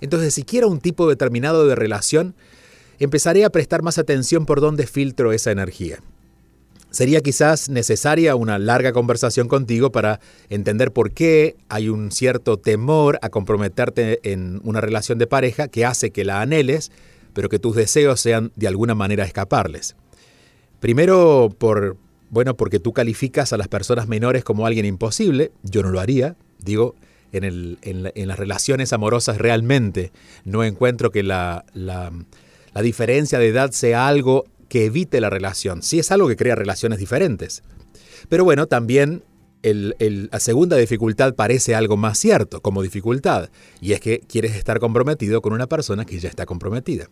Entonces, 0.00 0.34
si 0.34 0.42
quiero 0.42 0.68
un 0.68 0.80
tipo 0.80 1.08
determinado 1.08 1.66
de 1.66 1.74
relación, 1.74 2.34
empezaré 2.98 3.44
a 3.44 3.50
prestar 3.50 3.82
más 3.82 3.98
atención 3.98 4.46
por 4.46 4.60
dónde 4.60 4.86
filtro 4.86 5.32
esa 5.32 5.50
energía. 5.50 6.00
Sería 6.90 7.22
quizás 7.22 7.70
necesaria 7.70 8.36
una 8.36 8.58
larga 8.58 8.92
conversación 8.92 9.48
contigo 9.48 9.90
para 9.92 10.20
entender 10.50 10.92
por 10.92 11.12
qué 11.12 11.56
hay 11.70 11.88
un 11.88 12.12
cierto 12.12 12.58
temor 12.58 13.18
a 13.22 13.30
comprometerte 13.30 14.20
en 14.30 14.60
una 14.62 14.82
relación 14.82 15.18
de 15.18 15.26
pareja 15.26 15.68
que 15.68 15.86
hace 15.86 16.10
que 16.10 16.24
la 16.24 16.42
anheles, 16.42 16.92
pero 17.32 17.48
que 17.48 17.58
tus 17.58 17.76
deseos 17.76 18.20
sean 18.20 18.52
de 18.56 18.68
alguna 18.68 18.94
manera 18.94 19.24
escaparles. 19.24 19.96
Primero 20.80 21.48
por 21.56 21.96
bueno, 22.32 22.56
porque 22.56 22.80
tú 22.80 22.94
calificas 22.94 23.52
a 23.52 23.58
las 23.58 23.68
personas 23.68 24.08
menores 24.08 24.42
como 24.42 24.66
alguien 24.66 24.86
imposible, 24.86 25.52
yo 25.62 25.82
no 25.82 25.90
lo 25.90 26.00
haría, 26.00 26.34
digo, 26.58 26.94
en, 27.30 27.78
las 28.26 28.38
relaciones 28.38 28.94
amorosas 28.94 29.36
realmente 29.36 30.12
no 30.46 30.64
encuentro 30.64 31.10
que 31.10 31.22
la, 31.22 31.66
diferencia 32.82 33.38
de 33.38 33.48
edad 33.48 33.72
sea 33.72 34.08
algo 34.08 34.46
que 34.70 34.86
evite 34.86 35.20
la 35.20 35.28
relación. 35.28 35.82
Sí 35.82 35.98
es 35.98 36.10
algo 36.10 36.26
que 36.26 36.36
crea 36.36 36.54
relaciones 36.54 36.98
diferentes. 36.98 37.62
Pero 38.30 38.44
bueno, 38.44 38.66
también 38.66 39.22
la 39.62 40.40
segunda 40.40 40.78
dificultad 40.78 41.34
parece 41.34 41.74
algo 41.74 41.98
más 41.98 42.16
cierto 42.16 42.62
como 42.62 42.82
dificultad, 42.82 43.50
y 43.82 43.92
es 43.92 44.00
que 44.00 44.20
quieres 44.20 44.56
estar 44.56 44.80
comprometido 44.80 45.42
con 45.42 45.52
una 45.52 45.66
persona 45.66 46.06
que 46.06 46.18
ya 46.18 46.30
está 46.30 46.46
comprometida. 46.46 47.08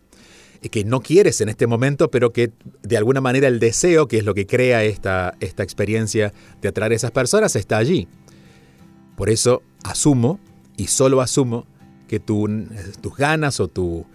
Que 0.69 0.83
no 0.83 1.01
quieres 1.01 1.41
en 1.41 1.49
este 1.49 1.65
momento, 1.65 2.11
pero 2.11 2.31
que 2.31 2.51
de 2.83 2.97
alguna 2.97 3.19
manera 3.19 3.47
el 3.47 3.59
deseo, 3.59 4.07
que 4.07 4.19
es 4.19 4.25
lo 4.25 4.35
que 4.35 4.45
crea 4.45 4.83
esta, 4.83 5.35
esta 5.39 5.63
experiencia 5.63 6.33
de 6.61 6.69
atraer 6.69 6.91
a 6.91 6.95
esas 6.95 7.11
personas, 7.11 7.55
está 7.55 7.77
allí. 7.77 8.07
Por 9.15 9.29
eso 9.29 9.63
asumo, 9.83 10.39
y 10.77 10.87
solo 10.87 11.21
asumo, 11.21 11.65
que 12.07 12.19
tus 12.19 12.49
ganas 13.17 13.59
o 13.59 13.67
tu, 13.67 14.05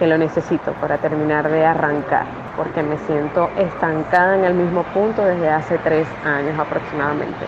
que 0.00 0.06
lo 0.06 0.16
necesito 0.16 0.72
para 0.80 0.96
terminar 0.96 1.50
de 1.50 1.64
arrancar, 1.64 2.24
porque 2.56 2.82
me 2.82 2.96
siento 3.00 3.50
estancada 3.58 4.34
en 4.34 4.44
el 4.46 4.54
mismo 4.54 4.82
punto 4.94 5.22
desde 5.22 5.50
hace 5.50 5.76
tres 5.78 6.08
años 6.24 6.58
aproximadamente. 6.58 7.44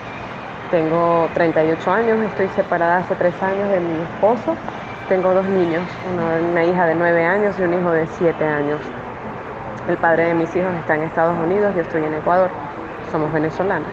Tengo 0.71 1.29
38 1.33 1.91
años, 1.91 2.21
estoy 2.21 2.49
separada 2.49 2.99
hace 2.99 3.15
tres 3.15 3.35
años 3.43 3.71
de 3.71 3.81
mi 3.81 4.03
esposo, 4.03 4.55
tengo 5.09 5.33
dos 5.33 5.47
niños, 5.47 5.83
una 6.51 6.63
hija 6.63 6.85
de 6.85 6.95
nueve 6.95 7.25
años 7.25 7.59
y 7.59 7.63
un 7.63 7.73
hijo 7.73 7.91
de 7.91 8.07
siete 8.19 8.45
años. 8.45 8.81
El 9.89 9.97
padre 9.97 10.27
de 10.27 10.35
mis 10.35 10.55
hijos 10.55 10.75
está 10.75 10.95
en 10.95 11.05
Estados 11.05 11.39
Unidos, 11.39 11.75
yo 11.75 11.81
estoy 11.81 12.05
en 12.05 12.13
Ecuador, 12.13 12.51
somos 13.11 13.33
venezolanos. 13.33 13.89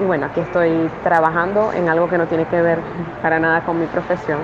Y 0.00 0.04
bueno, 0.04 0.26
aquí 0.26 0.38
estoy 0.38 0.88
trabajando 1.02 1.72
en 1.72 1.88
algo 1.88 2.08
que 2.08 2.18
no 2.18 2.26
tiene 2.26 2.44
que 2.44 2.62
ver 2.62 2.78
para 3.20 3.40
nada 3.40 3.64
con 3.64 3.80
mi 3.80 3.86
profesión, 3.86 4.38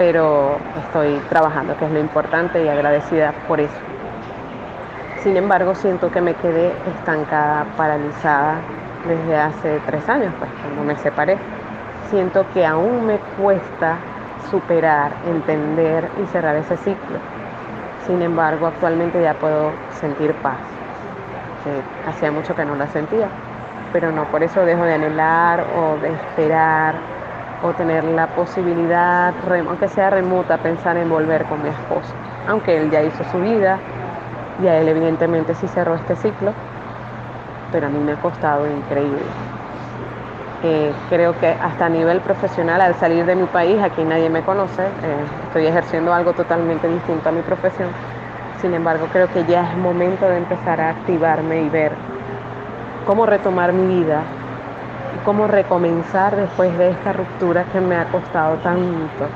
pero 0.00 0.56
estoy 0.78 1.20
trabajando, 1.28 1.76
que 1.76 1.84
es 1.84 1.90
lo 1.90 1.98
importante 2.00 2.64
y 2.64 2.68
agradecida 2.68 3.34
por 3.46 3.60
eso. 3.60 3.76
Sin 5.22 5.36
embargo, 5.36 5.74
siento 5.74 6.10
que 6.10 6.22
me 6.22 6.32
quedé 6.32 6.72
estancada, 6.96 7.66
paralizada 7.76 8.62
desde 9.06 9.36
hace 9.36 9.78
tres 9.84 10.08
años, 10.08 10.32
pues 10.38 10.50
cuando 10.62 10.84
me 10.84 10.96
separé. 10.96 11.36
Siento 12.08 12.46
que 12.54 12.64
aún 12.64 13.04
me 13.04 13.18
cuesta 13.36 13.98
superar, 14.50 15.12
entender 15.26 16.08
y 16.24 16.26
cerrar 16.28 16.56
ese 16.56 16.78
ciclo. 16.78 17.18
Sin 18.06 18.22
embargo, 18.22 18.68
actualmente 18.68 19.20
ya 19.20 19.34
puedo 19.34 19.70
sentir 20.00 20.32
paz, 20.36 20.60
que 21.62 22.08
hacía 22.08 22.32
mucho 22.32 22.56
que 22.56 22.64
no 22.64 22.74
la 22.74 22.86
sentía 22.86 23.28
pero 23.92 24.12
no 24.12 24.24
por 24.30 24.44
eso 24.44 24.64
dejo 24.64 24.84
de 24.84 24.94
anhelar 24.94 25.66
o 25.76 25.96
de 26.00 26.12
esperar 26.12 26.94
o 27.62 27.72
tener 27.72 28.04
la 28.04 28.26
posibilidad, 28.28 29.34
aunque 29.66 29.88
sea 29.88 30.10
remota, 30.10 30.58
pensar 30.58 30.96
en 30.96 31.08
volver 31.08 31.44
con 31.44 31.62
mi 31.62 31.68
esposo. 31.68 32.14
Aunque 32.48 32.76
él 32.76 32.90
ya 32.90 33.02
hizo 33.02 33.22
su 33.24 33.38
vida 33.38 33.78
y 34.62 34.66
a 34.66 34.78
él 34.78 34.88
evidentemente 34.88 35.54
sí 35.54 35.68
cerró 35.68 35.94
este 35.94 36.16
ciclo, 36.16 36.52
pero 37.72 37.86
a 37.86 37.90
mí 37.90 37.98
me 37.98 38.12
ha 38.12 38.16
costado 38.16 38.66
increíble. 38.66 39.20
Eh, 40.62 40.92
creo 41.08 41.38
que 41.38 41.48
hasta 41.48 41.86
a 41.86 41.88
nivel 41.88 42.20
profesional, 42.20 42.80
al 42.80 42.94
salir 42.96 43.24
de 43.24 43.34
mi 43.34 43.46
país, 43.46 43.80
aquí 43.82 44.02
nadie 44.04 44.28
me 44.28 44.42
conoce, 44.42 44.82
eh, 44.82 45.24
estoy 45.46 45.66
ejerciendo 45.66 46.12
algo 46.12 46.34
totalmente 46.34 46.86
distinto 46.86 47.28
a 47.30 47.32
mi 47.32 47.40
profesión. 47.40 47.88
Sin 48.60 48.74
embargo, 48.74 49.06
creo 49.10 49.32
que 49.32 49.44
ya 49.44 49.70
es 49.70 49.76
momento 49.78 50.26
de 50.28 50.36
empezar 50.36 50.80
a 50.80 50.90
activarme 50.90 51.62
y 51.62 51.68
ver 51.70 51.92
cómo 53.06 53.24
retomar 53.24 53.72
mi 53.72 54.02
vida 54.02 54.22
cómo 55.24 55.46
recomenzar 55.46 56.36
después 56.36 56.76
de 56.78 56.90
esta 56.90 57.12
ruptura 57.12 57.64
que 57.72 57.80
me 57.80 57.96
ha 57.96 58.10
costado 58.10 58.56
tanto. 58.58 59.28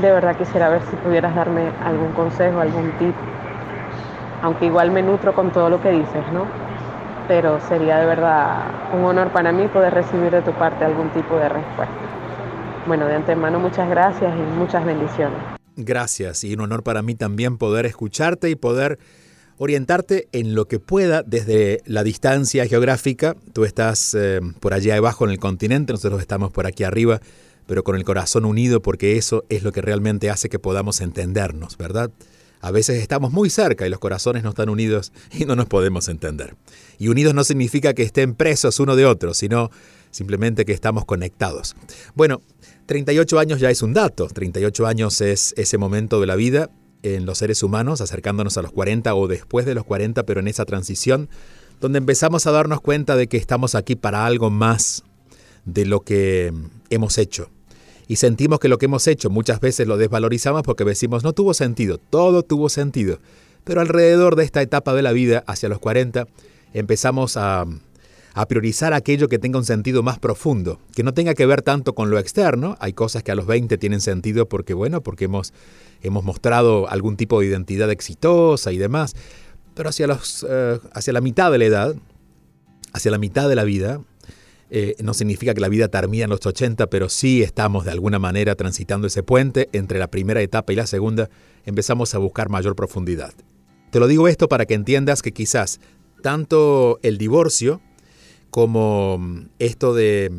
De 0.00 0.12
verdad 0.12 0.36
quisiera 0.36 0.68
ver 0.68 0.82
si 0.88 0.96
pudieras 0.96 1.34
darme 1.34 1.70
algún 1.84 2.12
consejo, 2.12 2.60
algún 2.60 2.90
tip, 2.98 3.14
aunque 4.42 4.66
igual 4.66 4.90
me 4.90 5.02
nutro 5.02 5.34
con 5.34 5.50
todo 5.50 5.68
lo 5.68 5.80
que 5.80 5.90
dices, 5.90 6.24
¿no? 6.32 6.46
Pero 7.28 7.60
sería 7.68 7.98
de 7.98 8.06
verdad 8.06 8.64
un 8.92 9.04
honor 9.04 9.28
para 9.30 9.52
mí 9.52 9.66
poder 9.68 9.94
recibir 9.94 10.30
de 10.30 10.42
tu 10.42 10.52
parte 10.52 10.84
algún 10.84 11.10
tipo 11.10 11.36
de 11.36 11.48
respuesta. 11.48 11.94
Bueno, 12.86 13.06
de 13.06 13.14
antemano 13.14 13.60
muchas 13.60 13.88
gracias 13.88 14.32
y 14.34 14.58
muchas 14.58 14.84
bendiciones. 14.84 15.38
Gracias 15.76 16.44
y 16.44 16.54
un 16.54 16.60
honor 16.60 16.82
para 16.82 17.02
mí 17.02 17.14
también 17.14 17.58
poder 17.58 17.86
escucharte 17.86 18.50
y 18.50 18.54
poder 18.54 18.98
orientarte 19.62 20.26
en 20.32 20.54
lo 20.54 20.66
que 20.68 20.80
pueda 20.80 21.22
desde 21.22 21.82
la 21.84 22.02
distancia 22.02 22.66
geográfica. 22.66 23.36
Tú 23.52 23.66
estás 23.66 24.16
eh, 24.18 24.40
por 24.58 24.72
allá 24.72 24.96
abajo 24.96 25.26
en 25.26 25.32
el 25.32 25.38
continente, 25.38 25.92
nosotros 25.92 26.22
estamos 26.22 26.50
por 26.50 26.66
aquí 26.66 26.82
arriba, 26.82 27.20
pero 27.66 27.84
con 27.84 27.94
el 27.94 28.04
corazón 28.04 28.46
unido 28.46 28.80
porque 28.80 29.18
eso 29.18 29.44
es 29.50 29.62
lo 29.62 29.70
que 29.70 29.82
realmente 29.82 30.30
hace 30.30 30.48
que 30.48 30.58
podamos 30.58 31.02
entendernos, 31.02 31.76
¿verdad? 31.76 32.10
A 32.62 32.70
veces 32.70 33.02
estamos 33.02 33.32
muy 33.32 33.50
cerca 33.50 33.86
y 33.86 33.90
los 33.90 33.98
corazones 33.98 34.44
no 34.44 34.48
están 34.48 34.70
unidos 34.70 35.12
y 35.38 35.44
no 35.44 35.56
nos 35.56 35.66
podemos 35.66 36.08
entender. 36.08 36.56
Y 36.98 37.08
unidos 37.08 37.34
no 37.34 37.44
significa 37.44 37.92
que 37.92 38.02
estén 38.02 38.34
presos 38.34 38.80
uno 38.80 38.96
de 38.96 39.04
otro, 39.04 39.34
sino 39.34 39.70
simplemente 40.10 40.64
que 40.64 40.72
estamos 40.72 41.04
conectados. 41.04 41.76
Bueno, 42.14 42.40
38 42.86 43.38
años 43.38 43.60
ya 43.60 43.68
es 43.68 43.82
un 43.82 43.92
dato, 43.92 44.26
38 44.26 44.86
años 44.86 45.20
es 45.20 45.52
ese 45.58 45.76
momento 45.76 46.18
de 46.18 46.26
la 46.26 46.36
vida 46.36 46.70
en 47.02 47.26
los 47.26 47.38
seres 47.38 47.62
humanos, 47.62 48.00
acercándonos 48.00 48.56
a 48.56 48.62
los 48.62 48.72
40 48.72 49.14
o 49.14 49.26
después 49.28 49.66
de 49.66 49.74
los 49.74 49.84
40, 49.84 50.24
pero 50.24 50.40
en 50.40 50.48
esa 50.48 50.64
transición, 50.64 51.28
donde 51.80 51.98
empezamos 51.98 52.46
a 52.46 52.52
darnos 52.52 52.80
cuenta 52.80 53.16
de 53.16 53.26
que 53.26 53.36
estamos 53.36 53.74
aquí 53.74 53.96
para 53.96 54.26
algo 54.26 54.50
más 54.50 55.02
de 55.64 55.86
lo 55.86 56.00
que 56.00 56.52
hemos 56.90 57.18
hecho. 57.18 57.48
Y 58.06 58.16
sentimos 58.16 58.58
que 58.58 58.68
lo 58.68 58.78
que 58.78 58.86
hemos 58.86 59.06
hecho 59.06 59.30
muchas 59.30 59.60
veces 59.60 59.86
lo 59.86 59.96
desvalorizamos 59.96 60.62
porque 60.62 60.84
decimos 60.84 61.22
no 61.22 61.32
tuvo 61.32 61.54
sentido, 61.54 61.98
todo 61.98 62.42
tuvo 62.42 62.68
sentido. 62.68 63.20
Pero 63.64 63.80
alrededor 63.80 64.36
de 64.36 64.44
esta 64.44 64.62
etapa 64.62 64.94
de 64.94 65.02
la 65.02 65.12
vida, 65.12 65.44
hacia 65.46 65.68
los 65.68 65.78
40, 65.78 66.26
empezamos 66.74 67.36
a, 67.36 67.66
a 68.34 68.46
priorizar 68.46 68.92
aquello 68.92 69.28
que 69.28 69.38
tenga 69.38 69.58
un 69.58 69.64
sentido 69.64 70.02
más 70.02 70.18
profundo, 70.18 70.80
que 70.94 71.02
no 71.02 71.14
tenga 71.14 71.34
que 71.34 71.46
ver 71.46 71.62
tanto 71.62 71.94
con 71.94 72.10
lo 72.10 72.18
externo. 72.18 72.76
Hay 72.80 72.92
cosas 72.92 73.22
que 73.22 73.32
a 73.32 73.34
los 73.34 73.46
20 73.46 73.76
tienen 73.78 74.00
sentido 74.00 74.48
porque, 74.48 74.74
bueno, 74.74 75.02
porque 75.02 75.24
hemos 75.24 75.52
hemos 76.02 76.24
mostrado 76.24 76.88
algún 76.88 77.16
tipo 77.16 77.40
de 77.40 77.46
identidad 77.46 77.90
exitosa 77.90 78.72
y 78.72 78.78
demás, 78.78 79.14
pero 79.74 79.88
hacia, 79.88 80.06
los, 80.06 80.46
eh, 80.48 80.78
hacia 80.92 81.12
la 81.12 81.20
mitad 81.20 81.50
de 81.52 81.58
la 81.58 81.64
edad, 81.64 81.94
hacia 82.92 83.10
la 83.10 83.18
mitad 83.18 83.48
de 83.48 83.54
la 83.54 83.64
vida, 83.64 84.00
eh, 84.70 84.94
no 85.02 85.14
significa 85.14 85.52
que 85.52 85.60
la 85.60 85.68
vida 85.68 85.88
termine 85.88 86.24
en 86.24 86.30
los 86.30 86.44
80, 86.44 86.86
pero 86.88 87.08
sí 87.08 87.42
estamos 87.42 87.84
de 87.84 87.90
alguna 87.90 88.18
manera 88.18 88.54
transitando 88.54 89.06
ese 89.06 89.22
puente 89.22 89.68
entre 89.72 89.98
la 89.98 90.08
primera 90.08 90.40
etapa 90.40 90.72
y 90.72 90.76
la 90.76 90.86
segunda, 90.86 91.28
empezamos 91.64 92.14
a 92.14 92.18
buscar 92.18 92.48
mayor 92.48 92.76
profundidad. 92.76 93.32
Te 93.90 93.98
lo 93.98 94.06
digo 94.06 94.28
esto 94.28 94.48
para 94.48 94.66
que 94.66 94.74
entiendas 94.74 95.22
que 95.22 95.32
quizás 95.32 95.80
tanto 96.22 97.00
el 97.02 97.18
divorcio 97.18 97.80
como 98.50 99.20
esto 99.58 99.94
de 99.94 100.30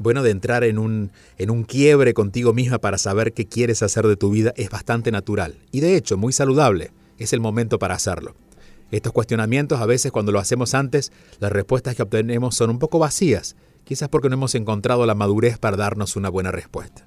bueno, 0.00 0.22
de 0.22 0.30
entrar 0.30 0.64
en 0.64 0.78
un, 0.78 1.12
en 1.36 1.50
un 1.50 1.62
quiebre 1.62 2.14
contigo 2.14 2.54
misma 2.54 2.78
para 2.78 2.96
saber 2.96 3.34
qué 3.34 3.44
quieres 3.44 3.82
hacer 3.82 4.06
de 4.06 4.16
tu 4.16 4.30
vida 4.30 4.54
es 4.56 4.70
bastante 4.70 5.12
natural 5.12 5.58
y 5.72 5.80
de 5.80 5.94
hecho 5.94 6.16
muy 6.16 6.32
saludable. 6.32 6.90
Es 7.18 7.34
el 7.34 7.40
momento 7.40 7.78
para 7.78 7.96
hacerlo. 7.96 8.34
Estos 8.90 9.12
cuestionamientos 9.12 9.78
a 9.78 9.84
veces 9.84 10.10
cuando 10.10 10.32
lo 10.32 10.38
hacemos 10.38 10.74
antes, 10.74 11.12
las 11.38 11.52
respuestas 11.52 11.96
que 11.96 12.02
obtenemos 12.02 12.56
son 12.56 12.70
un 12.70 12.78
poco 12.78 12.98
vacías, 12.98 13.56
quizás 13.84 14.08
porque 14.08 14.30
no 14.30 14.36
hemos 14.36 14.54
encontrado 14.54 15.04
la 15.04 15.14
madurez 15.14 15.58
para 15.58 15.76
darnos 15.76 16.16
una 16.16 16.30
buena 16.30 16.50
respuesta. 16.50 17.06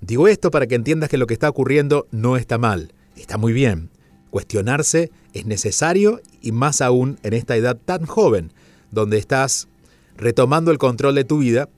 Digo 0.00 0.26
esto 0.26 0.50
para 0.50 0.66
que 0.66 0.76
entiendas 0.76 1.10
que 1.10 1.18
lo 1.18 1.26
que 1.26 1.34
está 1.34 1.50
ocurriendo 1.50 2.06
no 2.10 2.38
está 2.38 2.56
mal, 2.56 2.94
está 3.16 3.36
muy 3.36 3.52
bien. 3.52 3.90
Cuestionarse 4.30 5.10
es 5.34 5.44
necesario 5.44 6.22
y 6.40 6.52
más 6.52 6.80
aún 6.80 7.18
en 7.22 7.34
esta 7.34 7.54
edad 7.54 7.76
tan 7.76 8.06
joven, 8.06 8.52
donde 8.90 9.18
estás 9.18 9.68
retomando 10.16 10.70
el 10.70 10.78
control 10.78 11.14
de 11.14 11.24
tu 11.24 11.38
vida 11.38 11.68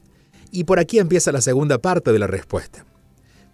y 0.50 0.64
por 0.64 0.78
aquí 0.78 0.98
empieza 0.98 1.32
la 1.32 1.40
segunda 1.40 1.78
parte 1.78 2.12
de 2.12 2.18
la 2.18 2.26
respuesta. 2.26 2.84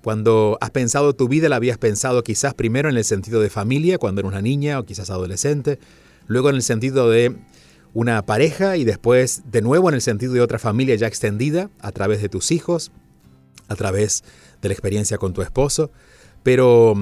Cuando 0.02 0.58
has 0.60 0.70
pensado 0.70 1.14
tu 1.14 1.28
vida, 1.28 1.48
la 1.48 1.56
habías 1.56 1.78
pensado 1.78 2.24
quizás 2.24 2.54
primero 2.54 2.88
en 2.88 2.96
el 2.96 3.04
sentido 3.04 3.40
de 3.40 3.50
familia, 3.50 3.98
cuando 3.98 4.20
eras 4.20 4.32
una 4.32 4.42
niña 4.42 4.78
o 4.80 4.84
quizás 4.84 5.10
adolescente, 5.10 5.78
luego 6.26 6.50
en 6.50 6.56
el 6.56 6.62
sentido 6.62 7.08
de 7.08 7.36
una 7.94 8.22
pareja 8.22 8.76
y 8.76 8.84
después 8.84 9.42
de 9.50 9.62
nuevo 9.62 9.88
en 9.88 9.94
el 9.94 10.02
sentido 10.02 10.32
de 10.32 10.40
otra 10.40 10.58
familia 10.58 10.94
ya 10.96 11.06
extendida 11.06 11.70
a 11.80 11.92
través 11.92 12.20
de 12.20 12.28
tus 12.28 12.50
hijos, 12.50 12.90
a 13.68 13.76
través 13.76 14.24
de 14.60 14.68
la 14.68 14.72
experiencia 14.72 15.18
con 15.18 15.32
tu 15.32 15.42
esposo, 15.42 15.92
pero 16.42 16.94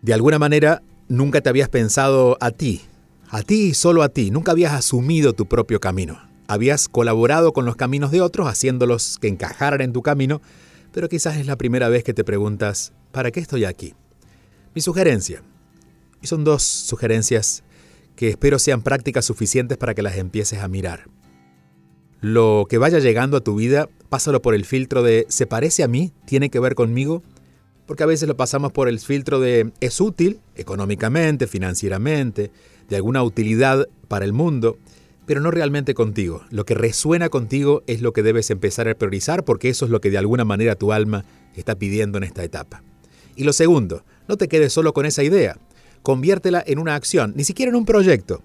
de 0.00 0.14
alguna 0.14 0.38
manera 0.38 0.82
nunca 1.08 1.40
te 1.40 1.50
habías 1.50 1.68
pensado 1.68 2.36
a 2.40 2.50
ti, 2.50 2.80
a 3.28 3.42
ti 3.42 3.68
y 3.68 3.74
solo 3.74 4.02
a 4.02 4.08
ti, 4.08 4.30
nunca 4.30 4.52
habías 4.52 4.72
asumido 4.72 5.34
tu 5.34 5.46
propio 5.46 5.78
camino. 5.78 6.31
Habías 6.46 6.88
colaborado 6.88 7.52
con 7.52 7.64
los 7.64 7.76
caminos 7.76 8.10
de 8.10 8.20
otros, 8.20 8.48
haciéndolos 8.48 9.18
que 9.18 9.28
encajaran 9.28 9.80
en 9.80 9.92
tu 9.92 10.02
camino, 10.02 10.40
pero 10.92 11.08
quizás 11.08 11.36
es 11.36 11.46
la 11.46 11.56
primera 11.56 11.88
vez 11.88 12.04
que 12.04 12.14
te 12.14 12.24
preguntas, 12.24 12.92
¿para 13.10 13.30
qué 13.30 13.40
estoy 13.40 13.64
aquí? 13.64 13.94
Mi 14.74 14.80
sugerencia, 14.80 15.42
y 16.20 16.26
son 16.26 16.44
dos 16.44 16.62
sugerencias 16.62 17.62
que 18.16 18.28
espero 18.28 18.58
sean 18.58 18.82
prácticas 18.82 19.24
suficientes 19.24 19.78
para 19.78 19.94
que 19.94 20.02
las 20.02 20.16
empieces 20.16 20.60
a 20.60 20.68
mirar. 20.68 21.08
Lo 22.20 22.66
que 22.68 22.78
vaya 22.78 23.00
llegando 23.00 23.36
a 23.36 23.40
tu 23.40 23.56
vida, 23.56 23.88
pásalo 24.08 24.40
por 24.42 24.54
el 24.54 24.64
filtro 24.64 25.02
de 25.02 25.26
¿se 25.28 25.46
parece 25.46 25.82
a 25.82 25.88
mí? 25.88 26.12
¿Tiene 26.24 26.50
que 26.50 26.60
ver 26.60 26.76
conmigo? 26.76 27.22
Porque 27.86 28.04
a 28.04 28.06
veces 28.06 28.28
lo 28.28 28.36
pasamos 28.36 28.70
por 28.70 28.88
el 28.88 29.00
filtro 29.00 29.40
de 29.40 29.72
¿es 29.80 30.00
útil 30.00 30.40
económicamente, 30.54 31.48
financieramente, 31.48 32.52
de 32.88 32.96
alguna 32.96 33.24
utilidad 33.24 33.88
para 34.06 34.24
el 34.24 34.32
mundo? 34.32 34.78
Pero 35.26 35.40
no 35.40 35.50
realmente 35.50 35.94
contigo. 35.94 36.42
Lo 36.50 36.64
que 36.64 36.74
resuena 36.74 37.28
contigo 37.28 37.82
es 37.86 38.00
lo 38.02 38.12
que 38.12 38.22
debes 38.22 38.50
empezar 38.50 38.88
a 38.88 38.94
priorizar 38.94 39.44
porque 39.44 39.68
eso 39.68 39.84
es 39.84 39.90
lo 39.90 40.00
que 40.00 40.10
de 40.10 40.18
alguna 40.18 40.44
manera 40.44 40.74
tu 40.74 40.92
alma 40.92 41.24
está 41.56 41.74
pidiendo 41.76 42.18
en 42.18 42.24
esta 42.24 42.44
etapa. 42.44 42.82
Y 43.36 43.44
lo 43.44 43.52
segundo, 43.52 44.04
no 44.28 44.36
te 44.36 44.48
quedes 44.48 44.72
solo 44.72 44.92
con 44.92 45.06
esa 45.06 45.22
idea, 45.22 45.56
conviértela 46.02 46.62
en 46.66 46.78
una 46.78 46.94
acción, 46.94 47.32
ni 47.36 47.44
siquiera 47.44 47.70
en 47.70 47.76
un 47.76 47.86
proyecto. 47.86 48.42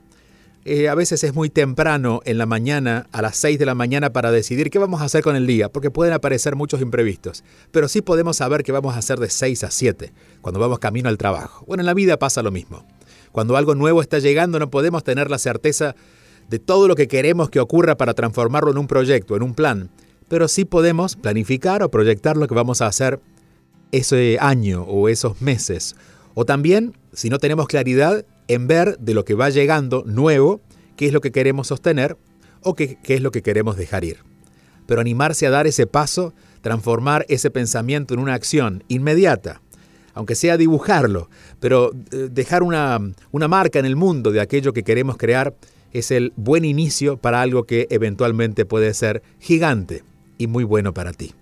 eh, 0.65 0.89
a 0.89 0.95
veces 0.95 1.23
es 1.23 1.33
muy 1.33 1.49
temprano 1.49 2.19
en 2.25 2.37
la 2.37 2.45
mañana, 2.45 3.07
a 3.13 3.21
las 3.21 3.37
6 3.37 3.57
de 3.57 3.65
la 3.65 3.73
mañana, 3.73 4.11
para 4.11 4.31
decidir 4.31 4.69
qué 4.69 4.79
vamos 4.79 5.01
a 5.01 5.05
hacer 5.05 5.23
con 5.23 5.37
el 5.37 5.47
día, 5.47 5.69
porque 5.69 5.91
pueden 5.91 6.13
aparecer 6.13 6.57
muchos 6.57 6.81
imprevistos. 6.81 7.45
Pero 7.71 7.87
sí 7.87 8.01
podemos 8.01 8.35
saber 8.37 8.63
qué 8.63 8.73
vamos 8.73 8.93
a 8.93 8.99
hacer 8.99 9.17
de 9.17 9.29
6 9.29 9.63
a 9.63 9.71
7, 9.71 10.11
cuando 10.41 10.59
vamos 10.59 10.79
camino 10.79 11.07
al 11.07 11.17
trabajo. 11.17 11.63
Bueno, 11.67 11.81
en 11.81 11.85
la 11.85 11.93
vida 11.93 12.17
pasa 12.19 12.43
lo 12.43 12.51
mismo. 12.51 12.85
Cuando 13.31 13.55
algo 13.55 13.75
nuevo 13.75 14.01
está 14.01 14.19
llegando, 14.19 14.59
no 14.59 14.69
podemos 14.69 15.05
tener 15.05 15.29
la 15.29 15.37
certeza 15.37 15.95
de 16.49 16.59
todo 16.59 16.87
lo 16.87 16.95
que 16.95 17.07
queremos 17.07 17.49
que 17.49 17.59
ocurra 17.59 17.97
para 17.97 18.13
transformarlo 18.13 18.71
en 18.71 18.77
un 18.77 18.87
proyecto, 18.87 19.35
en 19.35 19.43
un 19.43 19.53
plan. 19.53 19.89
Pero 20.27 20.47
sí 20.47 20.65
podemos 20.65 21.15
planificar 21.15 21.83
o 21.83 21.91
proyectar 21.91 22.37
lo 22.37 22.47
que 22.47 22.55
vamos 22.55 22.81
a 22.81 22.87
hacer 22.87 23.19
ese 23.91 24.37
año 24.39 24.83
o 24.83 25.09
esos 25.09 25.41
meses. 25.41 25.95
O 26.33 26.45
también, 26.45 26.93
si 27.13 27.29
no 27.29 27.39
tenemos 27.39 27.67
claridad, 27.67 28.25
en 28.47 28.67
ver 28.67 28.97
de 28.99 29.13
lo 29.13 29.25
que 29.25 29.33
va 29.33 29.49
llegando 29.49 30.03
nuevo, 30.05 30.61
qué 30.95 31.07
es 31.07 31.13
lo 31.13 31.21
que 31.21 31.31
queremos 31.31 31.67
sostener 31.67 32.17
o 32.61 32.75
qué, 32.75 32.97
es 33.03 33.21
lo 33.21 33.31
que 33.31 33.41
queremos 33.41 33.77
dejar 33.77 34.03
ir. 34.03 34.17
Pero 34.85 35.01
animarse 35.01 35.47
a 35.47 35.49
dar 35.49 35.67
ese 35.67 35.87
paso, 35.87 36.33
transformar 36.61 37.25
ese 37.29 37.51
pensamiento 37.51 38.13
en 38.13 38.19
una 38.19 38.33
acción 38.33 38.83
inmediata, 38.87 39.61
aunque 40.13 40.35
sea 40.35 40.57
dibujarlo, 40.57 41.29
pero 41.59 41.91
eh, 42.11 42.29
dejar 42.31 42.63
una, 42.63 42.99
una 43.31 43.47
marca 43.47 43.79
en 43.79 43.85
el 43.85 43.95
mundo 43.95 44.31
de 44.31 44.41
aquello 44.41 44.73
que 44.73 44.83
queremos 44.83 45.17
crear, 45.17 45.53
es 45.93 46.11
el 46.11 46.33
buen 46.35 46.65
inicio 46.65 47.17
para 47.17 47.41
algo 47.41 47.63
que 47.63 47.87
eventualmente 47.89 48.65
puede 48.65 48.93
ser 48.93 49.23
gigante 49.39 50.03
y 50.37 50.47
muy 50.47 50.63
bueno 50.63 50.93
para 50.93 51.13
ti. 51.13 51.33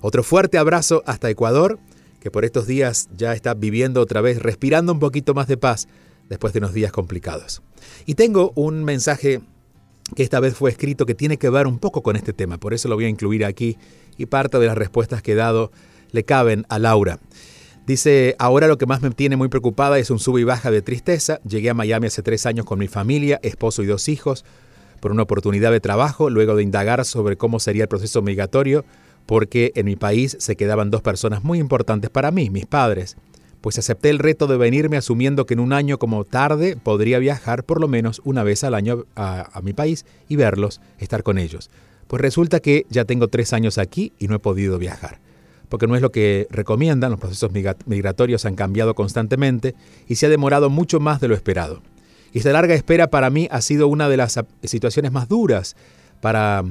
Otro 0.00 0.22
fuerte 0.22 0.58
abrazo 0.58 1.02
hasta 1.06 1.30
Ecuador, 1.30 1.78
que 2.20 2.30
por 2.30 2.44
estos 2.44 2.66
días 2.66 3.08
ya 3.16 3.32
está 3.32 3.54
viviendo 3.54 4.00
otra 4.00 4.20
vez, 4.20 4.40
respirando 4.42 4.92
un 4.92 4.98
poquito 4.98 5.34
más 5.34 5.46
de 5.46 5.56
paz 5.56 5.88
después 6.28 6.52
de 6.52 6.58
unos 6.58 6.74
días 6.74 6.92
complicados. 6.92 7.62
Y 8.04 8.14
tengo 8.14 8.52
un 8.54 8.84
mensaje 8.84 9.40
que 10.14 10.22
esta 10.22 10.40
vez 10.40 10.54
fue 10.54 10.70
escrito 10.70 11.06
que 11.06 11.14
tiene 11.14 11.36
que 11.36 11.50
ver 11.50 11.66
un 11.66 11.78
poco 11.78 12.02
con 12.02 12.16
este 12.16 12.32
tema, 12.32 12.58
por 12.58 12.74
eso 12.74 12.88
lo 12.88 12.94
voy 12.94 13.06
a 13.06 13.08
incluir 13.08 13.44
aquí 13.44 13.76
y 14.16 14.26
parte 14.26 14.58
de 14.58 14.66
las 14.66 14.78
respuestas 14.78 15.22
que 15.22 15.32
he 15.32 15.36
dado 15.36 15.72
le 16.12 16.24
caben 16.24 16.64
a 16.68 16.78
Laura. 16.78 17.18
Dice, 17.86 18.34
ahora 18.38 18.66
lo 18.66 18.78
que 18.78 18.86
más 18.86 19.00
me 19.00 19.10
tiene 19.10 19.36
muy 19.36 19.48
preocupada 19.48 19.98
es 19.98 20.10
un 20.10 20.18
sub 20.18 20.38
y 20.38 20.44
baja 20.44 20.72
de 20.72 20.82
tristeza. 20.82 21.40
Llegué 21.48 21.70
a 21.70 21.74
Miami 21.74 22.08
hace 22.08 22.22
tres 22.22 22.44
años 22.44 22.66
con 22.66 22.80
mi 22.80 22.88
familia, 22.88 23.38
esposo 23.42 23.82
y 23.82 23.86
dos 23.86 24.08
hijos, 24.08 24.44
por 25.00 25.12
una 25.12 25.22
oportunidad 25.22 25.70
de 25.70 25.78
trabajo, 25.78 26.28
luego 26.28 26.56
de 26.56 26.64
indagar 26.64 27.04
sobre 27.04 27.36
cómo 27.36 27.60
sería 27.60 27.84
el 27.84 27.88
proceso 27.88 28.22
migratorio, 28.22 28.84
porque 29.24 29.70
en 29.76 29.86
mi 29.86 29.94
país 29.94 30.36
se 30.40 30.56
quedaban 30.56 30.90
dos 30.90 31.02
personas 31.02 31.44
muy 31.44 31.60
importantes 31.60 32.10
para 32.10 32.30
mí, 32.30 32.50
mis 32.50 32.66
padres 32.66 33.16
pues 33.66 33.78
acepté 33.78 34.10
el 34.10 34.20
reto 34.20 34.46
de 34.46 34.56
venirme 34.56 34.96
asumiendo 34.96 35.44
que 35.44 35.54
en 35.54 35.58
un 35.58 35.72
año 35.72 35.98
como 35.98 36.24
tarde 36.24 36.76
podría 36.76 37.18
viajar 37.18 37.64
por 37.64 37.80
lo 37.80 37.88
menos 37.88 38.22
una 38.24 38.44
vez 38.44 38.62
al 38.62 38.74
año 38.74 39.06
a, 39.16 39.60
mi 39.60 39.72
país 39.72 40.06
y 40.28 40.36
verlos, 40.36 40.80
estar 41.00 41.24
con 41.24 41.36
ellos. 41.36 41.68
Pues 42.06 42.22
resulta 42.22 42.60
que 42.60 42.86
ya 42.90 43.04
tengo 43.04 43.26
tres 43.26 43.52
años 43.52 43.78
aquí 43.78 44.12
y 44.20 44.28
no 44.28 44.36
he 44.36 44.38
podido 44.38 44.78
viajar, 44.78 45.18
porque 45.68 45.86
no 45.86 45.96
es 45.96 46.02
lo 46.02 46.12
que 46.12 46.46
recomiendan, 46.50 47.10
los 47.10 47.20
procesos 47.20 47.50
migratorios 47.86 48.44
han 48.44 48.54
cambiado 48.54 48.94
constantemente 48.94 49.74
y 50.06 50.16
se 50.16 50.26
ha 50.26 50.28
demorado 50.28 50.70
mucho 50.70 51.00
más 51.00 51.20
de 51.20 51.28
lo 51.28 51.34
esperado. 51.34 51.82
Y 52.32 52.38
esta 52.38 52.52
larga 52.52 52.74
espera 52.74 53.08
para 53.08 53.30
mí 53.30 53.48
ha 53.50 53.60
sido 53.60 53.88
una 53.88 54.08
de 54.08 54.16
las 54.16 54.38
situaciones 54.62 55.12
más 55.12 55.28
duras 55.28 55.76
para 56.20 56.64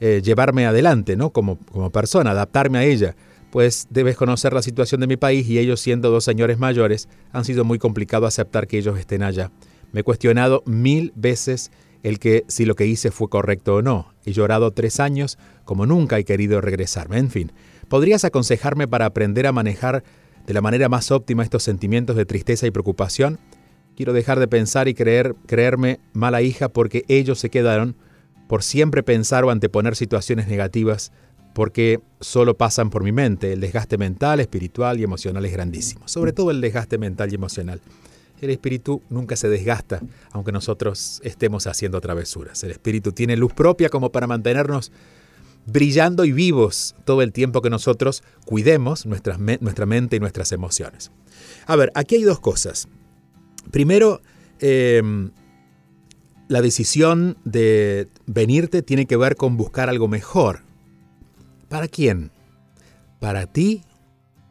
eh, 0.00 0.20
llevarme 0.24 0.66
adelante, 0.66 1.16
¿no? 1.16 1.30
Como, 1.30 1.58
como 1.72 1.90
persona, 1.90 2.32
adaptarme 2.32 2.78
a 2.78 2.84
ella 2.84 3.14
pues 3.50 3.86
debes 3.90 4.16
conocer 4.16 4.52
la 4.52 4.62
situación 4.62 5.00
de 5.00 5.06
mi 5.06 5.16
país 5.16 5.48
y 5.48 5.58
ellos 5.58 5.80
siendo 5.80 6.10
dos 6.10 6.24
señores 6.24 6.58
mayores, 6.58 7.08
han 7.32 7.44
sido 7.44 7.64
muy 7.64 7.78
complicado 7.78 8.26
aceptar 8.26 8.66
que 8.66 8.78
ellos 8.78 8.98
estén 8.98 9.22
allá. 9.22 9.50
Me 9.92 10.00
he 10.00 10.04
cuestionado 10.04 10.62
mil 10.66 11.12
veces 11.16 11.70
el 12.02 12.18
que 12.18 12.44
si 12.48 12.64
lo 12.64 12.74
que 12.74 12.86
hice 12.86 13.10
fue 13.10 13.28
correcto 13.28 13.76
o 13.76 13.82
no. 13.82 14.12
He 14.24 14.32
llorado 14.32 14.70
tres 14.70 15.00
años 15.00 15.38
como 15.64 15.86
nunca 15.86 16.18
he 16.18 16.24
querido 16.24 16.60
regresarme. 16.60 17.18
En 17.18 17.30
fin, 17.30 17.52
¿podrías 17.88 18.24
aconsejarme 18.24 18.88
para 18.88 19.06
aprender 19.06 19.46
a 19.46 19.52
manejar 19.52 20.04
de 20.46 20.54
la 20.54 20.60
manera 20.60 20.88
más 20.88 21.10
óptima 21.10 21.42
estos 21.42 21.62
sentimientos 21.62 22.16
de 22.16 22.26
tristeza 22.26 22.66
y 22.66 22.70
preocupación? 22.70 23.38
Quiero 23.96 24.12
dejar 24.12 24.38
de 24.38 24.48
pensar 24.48 24.88
y 24.88 24.94
creer, 24.94 25.34
creerme 25.46 25.98
mala 26.12 26.40
hija 26.42 26.68
porque 26.68 27.04
ellos 27.08 27.38
se 27.38 27.50
quedaron 27.50 27.96
por 28.46 28.62
siempre 28.62 29.02
pensar 29.02 29.44
o 29.44 29.50
anteponer 29.50 29.96
situaciones 29.96 30.48
negativas 30.48 31.12
porque 31.52 32.00
solo 32.20 32.56
pasan 32.56 32.90
por 32.90 33.02
mi 33.02 33.12
mente. 33.12 33.52
El 33.52 33.60
desgaste 33.60 33.98
mental, 33.98 34.40
espiritual 34.40 35.00
y 35.00 35.02
emocional 35.02 35.44
es 35.44 35.52
grandísimo, 35.52 36.06
sobre 36.06 36.32
todo 36.32 36.50
el 36.50 36.60
desgaste 36.60 36.98
mental 36.98 37.32
y 37.32 37.34
emocional. 37.34 37.80
El 38.40 38.50
espíritu 38.50 39.02
nunca 39.10 39.34
se 39.34 39.48
desgasta, 39.48 40.00
aunque 40.30 40.52
nosotros 40.52 41.20
estemos 41.24 41.66
haciendo 41.66 42.00
travesuras. 42.00 42.62
El 42.62 42.70
espíritu 42.70 43.10
tiene 43.10 43.36
luz 43.36 43.52
propia 43.52 43.88
como 43.88 44.12
para 44.12 44.28
mantenernos 44.28 44.92
brillando 45.70 46.24
y 46.24 46.32
vivos 46.32 46.94
todo 47.04 47.22
el 47.22 47.32
tiempo 47.32 47.62
que 47.62 47.70
nosotros 47.70 48.22
cuidemos 48.44 49.06
nuestra, 49.06 49.36
nuestra 49.36 49.86
mente 49.86 50.16
y 50.16 50.20
nuestras 50.20 50.52
emociones. 50.52 51.10
A 51.66 51.76
ver, 51.76 51.92
aquí 51.94 52.16
hay 52.16 52.22
dos 52.22 52.40
cosas. 52.40 52.88
Primero, 53.70 54.20
em, 54.60 55.30
la 56.48 56.62
decisión 56.62 57.36
de 57.44 58.08
venirte 58.26 58.82
tiene 58.82 59.06
que 59.06 59.16
ver 59.16 59.36
con 59.36 59.56
buscar 59.56 59.88
algo 59.88 60.08
mejor, 60.08 60.62
¿Para 61.68 61.86
quién? 61.86 62.30
¿Para 63.20 63.46
ti? 63.46 63.82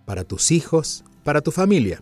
¿Para 0.05 0.23
tus 0.23 0.51
hijos? 0.51 1.03
¿Para 1.23 1.41
tu 1.41 1.51
familia? 1.51 2.01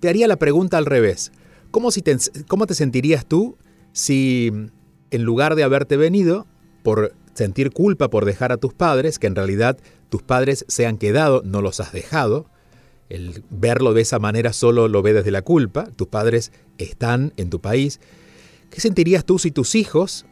Te 0.00 0.08
haría 0.08 0.28
la 0.28 0.36
pregunta 0.36 0.76
al 0.76 0.86
revés. 0.86 1.32
¿Cómo, 1.70 1.90
si 1.90 2.02
te, 2.02 2.16
¿Cómo 2.46 2.66
te 2.66 2.74
sentirías 2.74 3.26
tú 3.26 3.56
si 3.92 4.52
en 5.10 5.22
lugar 5.22 5.54
de 5.54 5.62
haberte 5.62 5.96
venido 5.96 6.46
por 6.82 7.14
sentir 7.34 7.70
culpa 7.70 8.10
por 8.10 8.24
dejar 8.24 8.52
a 8.52 8.56
tus 8.56 8.74
padres, 8.74 9.18
que 9.18 9.26
en 9.26 9.34
realidad 9.34 9.78
tus 10.08 10.22
padres 10.22 10.64
se 10.68 10.86
han 10.86 10.98
quedado, 10.98 11.42
no 11.44 11.60
los 11.60 11.80
has 11.80 11.92
dejado, 11.92 12.46
el 13.08 13.44
verlo 13.50 13.92
de 13.92 14.02
esa 14.02 14.18
manera 14.18 14.52
solo 14.52 14.88
lo 14.88 15.02
ve 15.02 15.12
desde 15.12 15.30
la 15.30 15.42
culpa, 15.42 15.88
tus 15.96 16.08
padres 16.08 16.52
están 16.78 17.32
en 17.36 17.50
tu 17.50 17.60
país, 17.60 18.00
¿qué 18.70 18.80
sentirías 18.80 19.24
tú 19.24 19.38
si 19.38 19.50
tus 19.50 19.74
hijos 19.74 20.26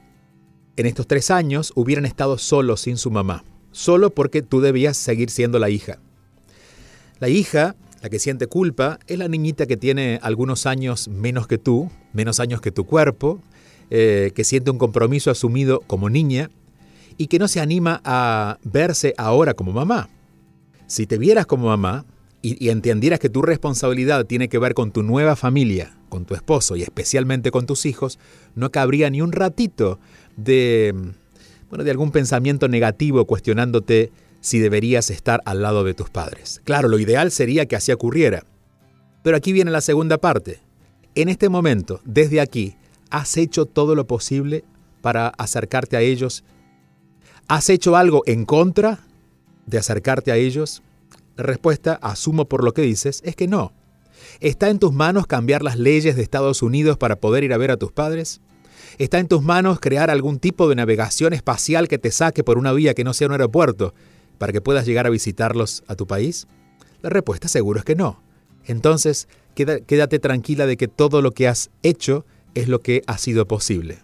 en 0.77 0.87
estos 0.87 1.07
tres 1.07 1.31
años 1.31 1.73
hubieran 1.77 2.07
estado 2.07 2.39
solos 2.39 2.81
sin 2.81 2.97
su 2.97 3.11
mamá? 3.11 3.45
solo 3.73 4.11
porque 4.11 4.43
tú 4.43 4.61
debías 4.61 4.97
seguir 4.97 5.31
siendo 5.31 5.59
la 5.59 5.71
hija. 5.71 5.99
La 7.19 7.29
hija, 7.29 7.75
la 8.03 8.09
que 8.09 8.19
siente 8.19 8.47
culpa, 8.47 8.99
es 9.07 9.19
la 9.19 9.29
niñita 9.29 9.67
que 9.67 9.77
tiene 9.77 10.21
algunos 10.23 10.67
años 10.67 11.09
menos 11.09 11.47
que 11.47 11.59
tú, 11.59 11.91
menos 12.13 12.39
años 12.39 12.61
que 12.61 12.71
tu 12.71 12.85
cuerpo, 12.85 13.41
eh, 13.91 14.33
que 14.35 14.45
siente 14.45 14.71
un 14.71 14.79
compromiso 14.79 15.31
asumido 15.31 15.81
como 15.81 16.11
niña 16.11 16.51
y 17.19 17.27
que 17.27 17.39
no 17.39 17.49
se 17.49 17.61
anima 17.61 18.01
a 18.05 18.59
verse 18.65 19.15
ahora 19.17 19.55
como 19.55 19.73
mamá. 19.73 20.09
Si 20.87 21.07
te 21.07 21.19
vieras 21.19 21.47
como 21.47 21.69
mamá 21.69 22.05
y, 22.43 22.69
entendieras 22.69 23.21
que 23.21 23.29
tu 23.29 23.43
responsabilidad 23.43 24.27
tiene 24.27 24.49
que 24.49 24.59
ver 24.59 24.75
con 24.75 24.93
tu 24.93 25.03
nueva 25.03 25.37
familia, 25.37 25.97
con 26.09 26.25
tu 26.25 26.35
esposo 26.35 26.77
y 26.77 26.83
especialmente 26.83 27.51
con 27.51 27.67
tus 27.67 27.87
hijos, 27.87 28.19
no 28.55 28.71
cabría 28.71 29.09
ni 29.11 29.23
un 29.23 29.33
ratito 29.33 29.99
de 30.37 30.95
bueno, 31.71 31.85
de 31.85 31.91
algún 31.91 32.11
pensamiento 32.11 32.69
negativo 32.69 33.25
cuestionándote 33.27 34.13
si 34.41 34.59
deberías 34.59 35.09
estar 35.09 35.41
al 35.47 35.63
lado 35.63 35.85
de 35.85 35.95
tus 35.95 36.11
padres. 36.11 36.61
Claro, 36.65 36.89
lo 36.89 36.99
ideal 36.99 37.31
sería 37.31 37.65
que 37.65 37.77
así 37.77 37.93
ocurriera. 37.93 38.45
Pero 39.23 39.37
aquí 39.37 39.53
viene 39.53 39.71
la 39.71 39.81
segunda 39.81 40.19
parte. 40.19 40.61
En 41.15 41.31
este 41.31 41.49
momento, 41.49 42.01
desde 42.05 42.41
aquí, 42.41 42.77
¿has 43.09 43.37
hecho 43.39 43.65
todo 43.65 43.95
lo 43.95 44.07
posible 44.07 44.65
para 45.01 45.29
acercarte 45.29 45.97
a 45.97 46.01
ellos? 46.01 46.45
¿Has 47.49 47.69
hecho 47.71 47.97
algo 47.97 48.23
en 48.27 48.45
contra 48.45 49.01
de 49.67 49.79
acercarte 49.79 50.33
a 50.33 50.37
ellos? 50.37 50.83
La 51.37 51.45
respuesta, 51.45 51.99
asumo 52.03 52.47
por 52.47 52.65
lo 52.65 52.73
que 52.73 52.83
dices, 52.83 53.21
es 53.25 53.37
que 53.37 53.49
no. 53.49 53.73
¿Está 54.41 54.71
en 54.71 54.79
tus 54.79 54.93
manos 54.93 55.27
cambiar 55.27 55.63
las 55.63 55.79
leyes 55.79 56.17
de 56.17 56.23
Estados 56.23 56.63
Unidos 56.63 56.97
para 56.97 57.17
poder 57.17 57.45
ir 57.45 57.53
a 57.53 57.59
ver 57.59 57.71
a 57.71 57.77
tus 57.77 57.93
padres? 57.93 58.41
¿Está 58.99 59.19
en 59.19 59.29
tus 59.29 59.43
manos 59.43 59.81
crear 59.81 60.11
algún 60.11 60.39
tipo 60.39 60.69
de 60.69 60.75
navegación 60.75 61.33
espacial 61.33 61.89
que 61.89 61.99
te 61.99 62.11
saque 62.11 62.45
por 62.45 62.59
una 62.59 62.73
vía 62.73 62.95
que 62.95 63.05
no 63.05 63.15
sea 63.15 63.29
un 63.29 63.33
aeropuerto 63.33 63.95
para 64.39 64.53
que 64.53 64.61
puedas 64.61 64.87
llegar 64.87 65.07
a 65.07 65.11
visitarlos 65.11 65.83
a 65.87 65.95
tu 65.95 66.07
país? 66.07 66.47
La 67.01 67.11
respuesta 67.11 67.49
seguro 67.49 67.79
es 67.79 67.85
que 67.85 67.97
no. 67.97 68.23
Entonces, 68.65 69.29
quédate 69.55 70.19
tranquila 70.19 70.67
de 70.67 70.77
que 70.77 70.89
todo 70.89 71.23
lo 71.23 71.33
que 71.33 71.49
has 71.49 71.71
hecho 71.83 72.25
es 72.55 72.69
lo 72.69 72.81
que 72.81 73.03
ha 73.07 73.19
sido 73.19 73.49
posible. 73.49 73.99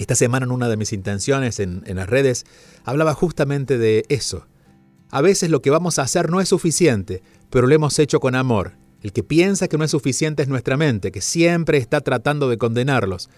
Esta 0.00 0.14
semana 0.14 0.46
en 0.46 0.52
una 0.52 0.70
de 0.70 0.78
mis 0.78 0.94
intenciones 0.94 1.60
en, 1.60 1.82
las 1.84 2.08
redes 2.08 2.46
hablaba 2.84 3.12
justamente 3.12 3.76
de 3.76 4.06
eso. 4.08 4.46
A 5.10 5.20
veces 5.20 5.50
lo 5.50 5.60
que 5.60 5.68
vamos 5.68 5.98
a 5.98 6.02
hacer 6.02 6.30
no 6.30 6.40
es 6.40 6.48
suficiente, 6.48 7.22
pero 7.50 7.66
lo 7.66 7.74
hemos 7.74 7.98
hecho 7.98 8.18
con 8.18 8.34
amor. 8.34 8.72
El 9.02 9.12
que 9.12 9.22
piensa 9.22 9.68
que 9.68 9.76
no 9.76 9.84
es 9.84 9.90
suficiente 9.90 10.42
es 10.42 10.48
nuestra 10.48 10.78
mente, 10.78 11.12
que 11.12 11.20
siempre 11.20 11.76
está 11.76 12.00
tratando 12.00 12.48
de 12.48 12.56
condenarlos. 12.56 13.28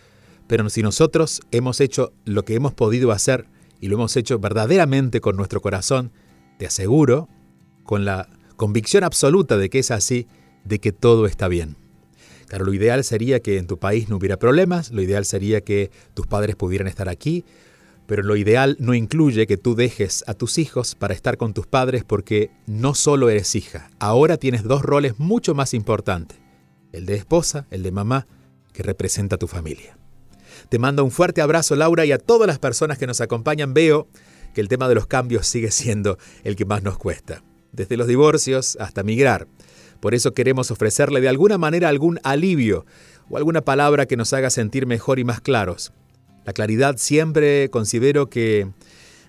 Pero 0.47 0.71
si 0.71 0.85
nosotros 0.85 1.41
hemos 1.51 1.81
hecho 1.81 2.13
lo 2.25 2.45
que 2.45 2.55
hemos 2.55 2.73
podido 2.73 3.11
hacer 3.11 3.47
y 3.81 3.89
lo 3.89 3.97
hemos 3.97 4.17
hecho 4.17 4.39
verdaderamente 4.39 5.21
con 5.21 5.35
nuestro 5.35 5.61
corazón, 5.61 6.13
te 6.59 6.67
aseguro, 6.67 7.29
con 7.83 8.05
la 8.05 8.29
convicción 8.55 9.03
absoluta 9.03 9.57
de 9.57 9.69
que 9.69 9.81
es 9.81 9.91
así, 9.91 10.29
de 10.65 10.79
que 10.79 10.93
todo 10.93 11.27
está 11.27 11.49
bien. 11.49 11.82
Lo 12.59 12.75
ideal 12.75 13.03
sería 13.05 13.41
que 13.41 13.59
en 13.59 13.67
tu 13.67 13.79
país 13.79 14.09
no 14.09 14.17
hubiera 14.17 14.39
problemas, 14.39 14.91
lo 14.91 15.03
ideal 15.03 15.25
sería 15.25 15.63
que 15.63 15.91
tus 16.15 16.27
padres 16.27 16.57
pudieran 16.57 16.87
estar 16.87 17.09
aquí, 17.09 17.45
pero 18.07 18.23
lo 18.23 18.37
ideal 18.37 18.77
no 18.79 18.95
incluye 18.95 19.47
que 19.47 19.57
tú 19.57 19.75
dejes 19.75 20.25
a 20.27 20.35
tus 20.35 20.59
hijos 20.59 20.95
para 20.95 21.15
estar 21.15 21.37
con 21.37 21.55
tus 21.55 21.67
padres 21.67 22.05
porque 22.05 22.51
no 22.67 22.95
solo 22.95 23.31
eres 23.31 23.55
hija, 23.55 23.91
ahora 23.99 24.37
tienes 24.37 24.65
dos 24.65 24.83
roles 24.83 25.19
mucho 25.19 25.55
más 25.55 25.73
importantes, 25.73 26.39
el 26.93 27.07
de 27.07 27.15
esposa, 27.15 27.67
el 27.71 27.83
de 27.83 27.93
mamá, 27.93 28.27
que 28.73 28.83
representa 28.83 29.37
a 29.37 29.39
tu 29.39 29.47
familia. 29.47 29.97
Te 30.69 30.79
mando 30.79 31.05
un 31.05 31.11
fuerte 31.11 31.41
abrazo 31.41 31.77
Laura 31.77 32.05
y 32.05 32.13
a 32.13 32.19
todas 32.19 32.47
las 32.47 32.59
personas 32.59 32.99
que 32.99 33.07
nos 33.07 33.21
acompañan 33.21 33.75
veo 33.75 34.09
que 34.55 34.61
el 34.61 34.69
tema 34.69 34.89
de 34.89 34.95
los 34.95 35.07
cambios 35.07 35.47
sigue 35.47 35.71
siendo 35.71 36.19
el 36.45 36.57
que 36.57 36.65
más 36.65 36.83
nos 36.83 36.99
cuesta, 36.99 37.43
desde 37.73 37.97
los 37.97 38.07
divorcios 38.07 38.77
hasta 38.81 39.03
migrar. 39.03 39.47
Por 40.03 40.17
eso 40.17 40.35
queremos 40.35 40.73
ofrecerle 40.73 41.21
de 41.21 41.29
alguna 41.29 41.59
manera 41.59 41.89
algún 41.89 42.19
alivio 42.25 42.87
o 43.31 43.37
alguna 43.37 43.61
palabra 43.61 44.07
que 44.07 44.17
nos 44.17 44.33
haga 44.33 44.51
sentir 44.51 44.85
mejor 44.85 45.21
y 45.21 45.25
más 45.25 45.41
claros. 45.41 45.93
La 46.45 46.53
claridad 46.53 46.97
siempre 46.99 47.71
considero 47.71 48.29
que, 48.29 48.69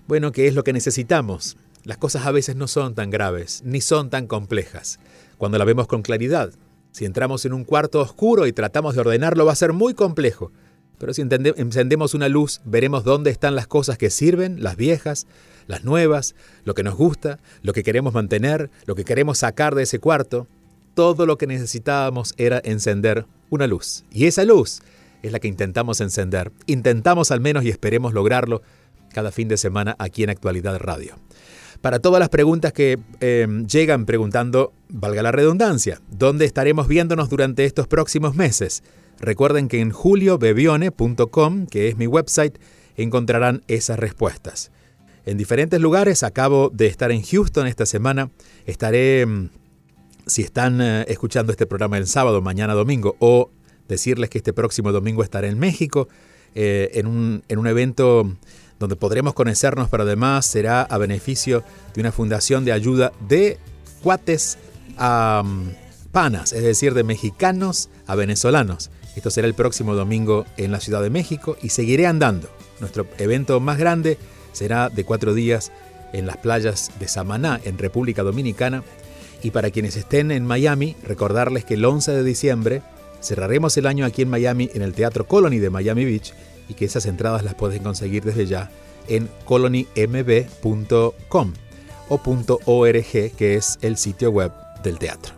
bueno, 0.08 0.32
que 0.32 0.48
es 0.48 0.56
lo 0.56 0.64
que 0.64 0.74
necesitamos. 0.74 1.58
Las 1.84 2.00
cosas 2.00 2.26
a 2.26 2.32
veces 2.32 2.56
no 2.56 2.68
son 2.68 2.96
tan 2.96 3.12
graves, 3.12 3.62
ni 3.64 3.82
son 3.82 4.10
tan 4.10 4.26
complejas, 4.26 4.98
cuando 5.38 5.60
la 5.60 5.66
vemos 5.66 5.86
con 5.86 6.02
claridad. 6.02 6.52
Si 6.92 7.06
entramos 7.06 7.46
en 7.46 7.54
un 7.54 7.66
cuarto 7.66 8.02
oscuro 8.02 8.48
y 8.48 8.52
tratamos 8.52 8.96
de 8.96 9.02
ordenarlo 9.02 9.46
va 9.46 9.52
a 9.52 9.56
ser 9.56 9.74
muy 9.74 9.94
complejo. 9.94 10.52
Pero 10.98 11.14
si 11.14 11.22
encendemos 11.22 12.16
una 12.16 12.30
luz, 12.30 12.62
veremos 12.66 13.04
dónde 13.04 13.30
están 13.30 13.54
las 13.56 13.68
cosas 13.68 14.00
que 14.00 14.10
sirven, 14.10 14.64
las 14.64 14.76
viejas, 14.76 15.28
las 15.68 15.84
nuevas, 15.84 16.34
lo 16.66 16.74
que 16.74 16.82
nos 16.82 16.96
gusta, 16.96 17.38
lo 17.62 17.74
que 17.74 17.84
queremos 17.84 18.16
mantener, 18.16 18.72
lo 18.88 18.96
que 18.96 19.06
queremos 19.06 19.38
sacar 19.38 19.76
de 19.76 19.84
ese 19.84 20.00
cuarto 20.00 20.48
todo 20.94 21.26
lo 21.26 21.38
que 21.38 21.48
necesitábamos 21.48 22.34
era 22.38 22.62
encender 22.64 23.26
una 23.50 23.68
luz. 23.68 24.04
Y 24.12 24.26
esa 24.26 24.44
luz 24.44 24.82
es 25.22 25.32
la 25.32 25.40
que 25.40 25.48
intentamos 25.48 26.02
encender. 26.02 26.52
Intentamos 26.66 27.32
al 27.32 27.40
menos 27.40 27.64
y 27.64 27.70
esperemos 27.70 28.14
lograrlo 28.14 28.62
cada 29.14 29.32
fin 29.32 29.48
de 29.48 29.58
semana 29.58 29.96
aquí 30.00 30.24
en 30.24 30.30
Actualidad 30.30 30.78
Radio. 30.80 31.16
Para 31.82 32.00
todas 32.00 32.20
las 32.20 32.30
preguntas 32.30 32.72
que 32.72 33.00
em, 33.20 33.68
llegan 33.68 34.06
preguntando, 34.06 34.74
valga 34.88 35.22
la 35.22 35.32
redundancia, 35.32 36.02
¿dónde 36.10 36.46
estaremos 36.46 36.88
viéndonos 36.88 37.30
durante 37.30 37.66
estos 37.66 37.88
próximos 37.88 38.36
meses? 38.36 38.84
Recuerden 39.20 39.68
que 39.68 39.82
en 39.82 39.92
juliobebione.com, 39.92 41.68
que 41.68 41.90
es 41.90 41.98
mi 41.98 42.08
website, 42.08 42.58
encontrarán 42.96 43.64
esas 43.68 44.00
respuestas. 44.00 44.72
En 45.26 45.38
diferentes 45.38 45.80
lugares, 45.80 46.24
acabo 46.24 46.70
de 46.74 46.88
estar 46.88 47.12
en 47.12 47.22
Houston 47.22 47.68
esta 47.68 47.86
semana, 47.86 48.30
estaré 48.66 49.22
em, 49.22 49.50
si 50.26 50.42
están 50.42 50.82
eh, 50.82 51.06
escuchando 51.08 51.52
este 51.52 51.66
programa 51.66 51.98
el 51.98 52.08
sábado, 52.08 52.42
mañana 52.42 52.74
domingo, 52.74 53.16
o 53.20 53.50
decirles 53.88 54.30
que 54.30 54.38
este 54.38 54.54
próximo 54.54 54.92
domingo 54.92 55.24
estaré 55.24 55.50
en 55.50 55.60
México 55.60 56.08
eh, 56.56 56.92
en, 56.94 57.08
un, 57.08 57.44
en, 57.48 57.60
un, 57.60 57.68
evento 57.68 58.32
donde 58.80 58.96
podremos 58.96 59.34
conocernos, 59.34 59.90
pero 59.90 60.04
además 60.04 60.46
será 60.46 60.82
a 60.84 60.98
beneficio 60.98 61.64
de 61.94 62.02
una 62.02 62.12
fundación 62.12 62.66
de 62.66 62.72
ayuda 62.72 63.12
de 63.28 63.58
cuates 64.02 64.58
a 64.98 65.44
panas, 66.12 66.54
es 66.54 66.64
decir, 66.64 66.94
de 66.94 67.04
mexicanos 67.04 67.90
a 68.08 68.16
venezolanos. 68.16 68.92
Esto 69.16 69.30
será 69.30 69.48
el 69.48 69.54
próximo 69.54 69.96
domingo 69.96 70.46
en 70.58 70.72
la 70.72 70.80
Ciudad 70.80 71.02
de 71.02 71.10
México 71.10 71.58
y 71.62 71.70
seguiré 71.70 72.08
andando. 72.08 72.50
Nuestro 72.80 73.08
evento 73.18 73.60
más 73.60 73.78
grande 73.78 74.18
será 74.54 74.90
de 74.90 75.04
cuatro 75.04 75.34
días 75.34 75.72
en 76.14 76.28
las 76.28 76.38
playas 76.38 76.92
de 77.00 77.08
Samaná, 77.08 77.60
en 77.64 77.78
República 77.78 78.24
Dominicana, 78.24 78.84
y 79.44 79.52
para 79.52 79.70
quienes 79.70 79.98
estén 79.98 80.32
en 80.32 80.46
Miami, 80.46 80.96
recordarles 81.04 81.66
que 81.66 81.76
el 81.76 81.84
11 81.84 82.14
de 82.14 82.24
diciembre 82.24 82.82
cerraremos 83.22 83.76
el 83.78 83.88
año 83.88 84.06
aquí 84.06 84.22
en 84.22 84.30
Miami 84.30 84.70
en 84.74 84.82
el 84.82 84.94
Teatro 84.94 85.28
Colony 85.28 85.60
de 85.60 85.70
Miami 85.70 86.06
Beach 86.06 86.34
y 86.70 86.74
que 86.74 86.86
esas 86.86 87.06
entradas 87.06 87.44
las 87.44 87.54
pueden 87.54 87.84
conseguir 87.84 88.24
desde 88.24 88.46
ya 88.46 88.72
en 89.08 89.30
colonymb.com 89.46 91.54
o 92.10 92.22
.org, 92.66 93.32
que 93.36 93.56
es 93.56 93.78
el 93.82 93.98
sitio 93.98 94.32
web 94.32 94.52
del 94.82 94.98
teatro. 94.98 95.34